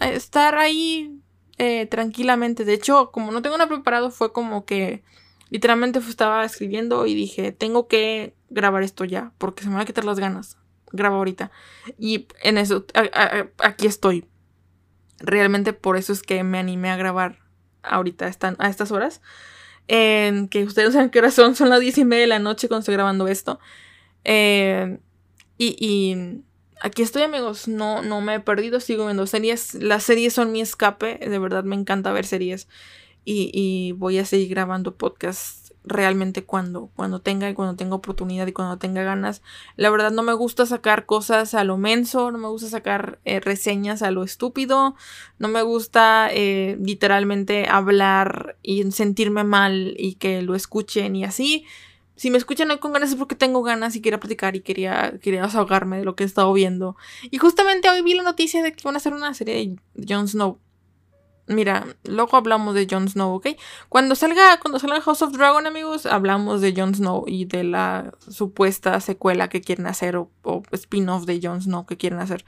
estar 0.00 0.56
ahí 0.56 1.20
eh, 1.58 1.86
tranquilamente. 1.86 2.64
De 2.64 2.74
hecho, 2.74 3.10
como 3.10 3.32
no 3.32 3.42
tengo 3.42 3.58
nada 3.58 3.68
preparado, 3.68 4.10
fue 4.10 4.32
como 4.32 4.64
que 4.64 5.02
Literalmente 5.54 6.00
estaba 6.00 6.44
escribiendo 6.44 7.06
y 7.06 7.14
dije, 7.14 7.52
tengo 7.52 7.86
que 7.86 8.34
grabar 8.50 8.82
esto 8.82 9.04
ya, 9.04 9.30
porque 9.38 9.62
se 9.62 9.68
me 9.68 9.76
van 9.76 9.82
a 9.82 9.86
quitar 9.86 10.04
las 10.04 10.18
ganas. 10.18 10.58
Grabo 10.90 11.14
ahorita. 11.14 11.52
Y 11.96 12.26
en 12.42 12.58
eso, 12.58 12.84
aquí 13.58 13.86
estoy. 13.86 14.26
Realmente 15.20 15.72
por 15.72 15.96
eso 15.96 16.12
es 16.12 16.22
que 16.22 16.42
me 16.42 16.58
animé 16.58 16.90
a 16.90 16.96
grabar 16.96 17.38
ahorita 17.84 18.24
a 18.58 18.68
estas 18.68 18.90
horas. 18.90 19.22
que 19.86 20.64
ustedes 20.66 20.92
saben 20.92 21.10
qué 21.10 21.20
hora 21.20 21.30
son, 21.30 21.54
son 21.54 21.68
las 21.68 21.78
diez 21.78 21.98
y 21.98 22.04
media 22.04 22.22
de 22.22 22.26
la 22.26 22.40
noche 22.40 22.66
cuando 22.66 22.80
estoy 22.80 22.94
grabando 22.94 23.28
esto. 23.28 23.60
y, 24.24 24.96
y, 25.56 26.42
aquí 26.80 27.02
estoy, 27.02 27.22
amigos. 27.22 27.68
No, 27.68 28.02
no 28.02 28.20
me 28.20 28.34
he 28.34 28.40
perdido, 28.40 28.80
sigo 28.80 29.04
viendo 29.04 29.24
series. 29.28 29.74
Las 29.74 30.02
series 30.02 30.32
son 30.32 30.50
mi 30.50 30.60
escape. 30.60 31.18
De 31.18 31.38
verdad 31.38 31.62
me 31.62 31.76
encanta 31.76 32.10
ver 32.10 32.26
series 32.26 32.66
y, 33.24 33.92
voy 33.92 34.18
a 34.18 34.24
seguir 34.24 34.48
grabando 34.48 34.96
podcasts 34.96 35.72
realmente 35.86 36.44
cuando, 36.44 36.90
cuando 36.96 37.20
tenga 37.20 37.48
y 37.50 37.54
cuando 37.54 37.76
tenga 37.76 37.94
oportunidad 37.94 38.46
y 38.46 38.52
cuando 38.52 38.78
tenga 38.78 39.02
ganas. 39.02 39.42
La 39.76 39.90
verdad 39.90 40.10
no 40.10 40.22
me 40.22 40.32
gusta 40.32 40.64
sacar 40.66 41.04
cosas 41.04 41.54
a 41.54 41.64
lo 41.64 41.76
menso, 41.76 42.30
no 42.30 42.38
me 42.38 42.48
gusta 42.48 42.68
sacar 42.68 43.18
eh, 43.24 43.40
reseñas 43.40 44.02
a 44.02 44.10
lo 44.10 44.24
estúpido, 44.24 44.96
no 45.38 45.48
me 45.48 45.62
gusta 45.62 46.28
eh, 46.32 46.78
literalmente 46.80 47.66
hablar 47.68 48.56
y 48.62 48.90
sentirme 48.92 49.44
mal 49.44 49.94
y 49.98 50.14
que 50.14 50.42
lo 50.42 50.54
escuchen 50.54 51.16
y 51.16 51.24
así. 51.24 51.66
Si 52.16 52.30
me 52.30 52.38
escuchan 52.38 52.70
hoy 52.70 52.78
con 52.78 52.92
ganas 52.92 53.10
es 53.10 53.16
porque 53.16 53.34
tengo 53.34 53.62
ganas 53.62 53.96
y 53.96 54.00
quería 54.00 54.20
platicar 54.20 54.54
y 54.54 54.60
quería, 54.60 55.18
quería 55.20 55.42
desahogarme 55.42 55.98
de 55.98 56.04
lo 56.04 56.14
que 56.14 56.22
he 56.22 56.26
estado 56.26 56.52
viendo. 56.52 56.96
Y 57.30 57.38
justamente 57.38 57.90
hoy 57.90 58.02
vi 58.02 58.14
la 58.14 58.22
noticia 58.22 58.62
de 58.62 58.72
que 58.72 58.84
van 58.84 58.94
a 58.94 58.98
hacer 58.98 59.12
una 59.12 59.34
serie 59.34 59.76
de 59.94 60.14
Jon 60.14 60.28
Snow. 60.28 60.58
Mira, 61.46 61.86
luego 62.04 62.38
hablamos 62.38 62.74
de 62.74 62.86
Jon 62.90 63.08
Snow, 63.08 63.34
¿ok? 63.34 63.48
Cuando 63.90 64.14
salga, 64.14 64.58
cuando 64.60 64.78
salga 64.78 65.02
House 65.02 65.20
of 65.20 65.32
Dragon, 65.32 65.66
amigos, 65.66 66.06
hablamos 66.06 66.62
de 66.62 66.72
Jon 66.74 66.94
Snow 66.94 67.24
y 67.26 67.44
de 67.44 67.64
la 67.64 68.14
supuesta 68.28 68.98
secuela 69.00 69.48
que 69.48 69.60
quieren 69.60 69.86
hacer 69.86 70.16
o, 70.16 70.30
spin-off 70.72 71.26
de 71.26 71.40
Jon 71.42 71.60
Snow 71.60 71.84
que 71.84 71.98
quieren 71.98 72.20
hacer. 72.20 72.44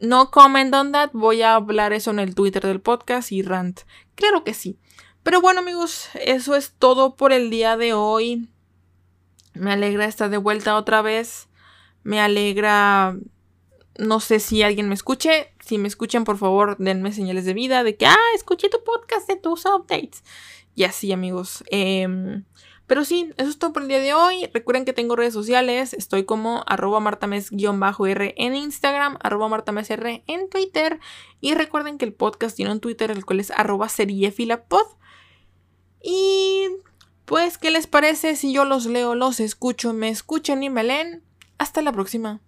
no 0.00 0.30
comment 0.30 0.72
on 0.74 0.92
that, 0.92 1.10
voy 1.12 1.42
a 1.42 1.56
hablar 1.56 1.92
eso 1.92 2.12
en 2.12 2.20
el 2.20 2.36
Twitter 2.36 2.64
del 2.64 2.80
podcast 2.80 3.32
y 3.32 3.42
rant. 3.42 3.80
Claro 4.14 4.44
que 4.44 4.54
sí. 4.54 4.78
Pero 5.24 5.40
bueno 5.40 5.60
amigos, 5.60 6.08
eso 6.14 6.54
es 6.54 6.74
todo 6.78 7.16
por 7.16 7.32
el 7.32 7.50
día 7.50 7.76
de 7.76 7.94
hoy. 7.94 8.48
Me 9.54 9.72
alegra 9.72 10.04
estar 10.04 10.30
de 10.30 10.38
vuelta 10.38 10.76
otra 10.76 11.02
vez. 11.02 11.48
Me 12.02 12.20
alegra... 12.20 13.16
No 13.98 14.20
sé 14.20 14.38
si 14.38 14.62
alguien 14.62 14.88
me 14.88 14.94
escuche. 14.94 15.52
Si 15.68 15.76
me 15.76 15.86
escuchan, 15.86 16.24
por 16.24 16.38
favor, 16.38 16.78
denme 16.78 17.12
señales 17.12 17.44
de 17.44 17.52
vida 17.52 17.84
de 17.84 17.94
que, 17.94 18.06
ah, 18.06 18.16
escuché 18.34 18.70
tu 18.70 18.82
podcast 18.82 19.28
de 19.28 19.36
tus 19.36 19.66
updates. 19.66 20.24
Y 20.74 20.84
así, 20.84 21.12
amigos. 21.12 21.62
Em, 21.66 22.46
pero 22.86 23.04
sí, 23.04 23.34
eso 23.36 23.50
es 23.50 23.58
todo 23.58 23.74
por 23.74 23.82
el 23.82 23.88
día 23.88 24.00
de 24.00 24.14
hoy. 24.14 24.48
Recuerden 24.54 24.86
que 24.86 24.94
tengo 24.94 25.14
redes 25.14 25.34
sociales. 25.34 25.92
Estoy 25.92 26.24
como 26.24 26.64
arroba 26.66 27.00
martames-r 27.00 28.34
en 28.38 28.56
Instagram, 28.56 29.18
arroba 29.20 29.48
martamesr 29.48 30.22
en 30.26 30.48
Twitter. 30.48 31.00
Y 31.42 31.52
recuerden 31.52 31.98
que 31.98 32.06
el 32.06 32.14
podcast 32.14 32.56
tiene 32.56 32.72
un 32.72 32.80
Twitter, 32.80 33.10
el 33.10 33.26
cual 33.26 33.40
es 33.40 33.50
arroba 33.50 33.90
seriefilapod. 33.90 34.86
Y 36.02 36.68
pues, 37.26 37.58
¿qué 37.58 37.70
les 37.70 37.86
parece 37.86 38.36
si 38.36 38.54
yo 38.54 38.64
los 38.64 38.86
leo, 38.86 39.14
los 39.14 39.38
escucho, 39.38 39.92
me 39.92 40.08
escuchan 40.08 40.62
y 40.62 40.70
me 40.70 40.82
leen? 40.82 41.22
Hasta 41.58 41.82
la 41.82 41.92
próxima. 41.92 42.40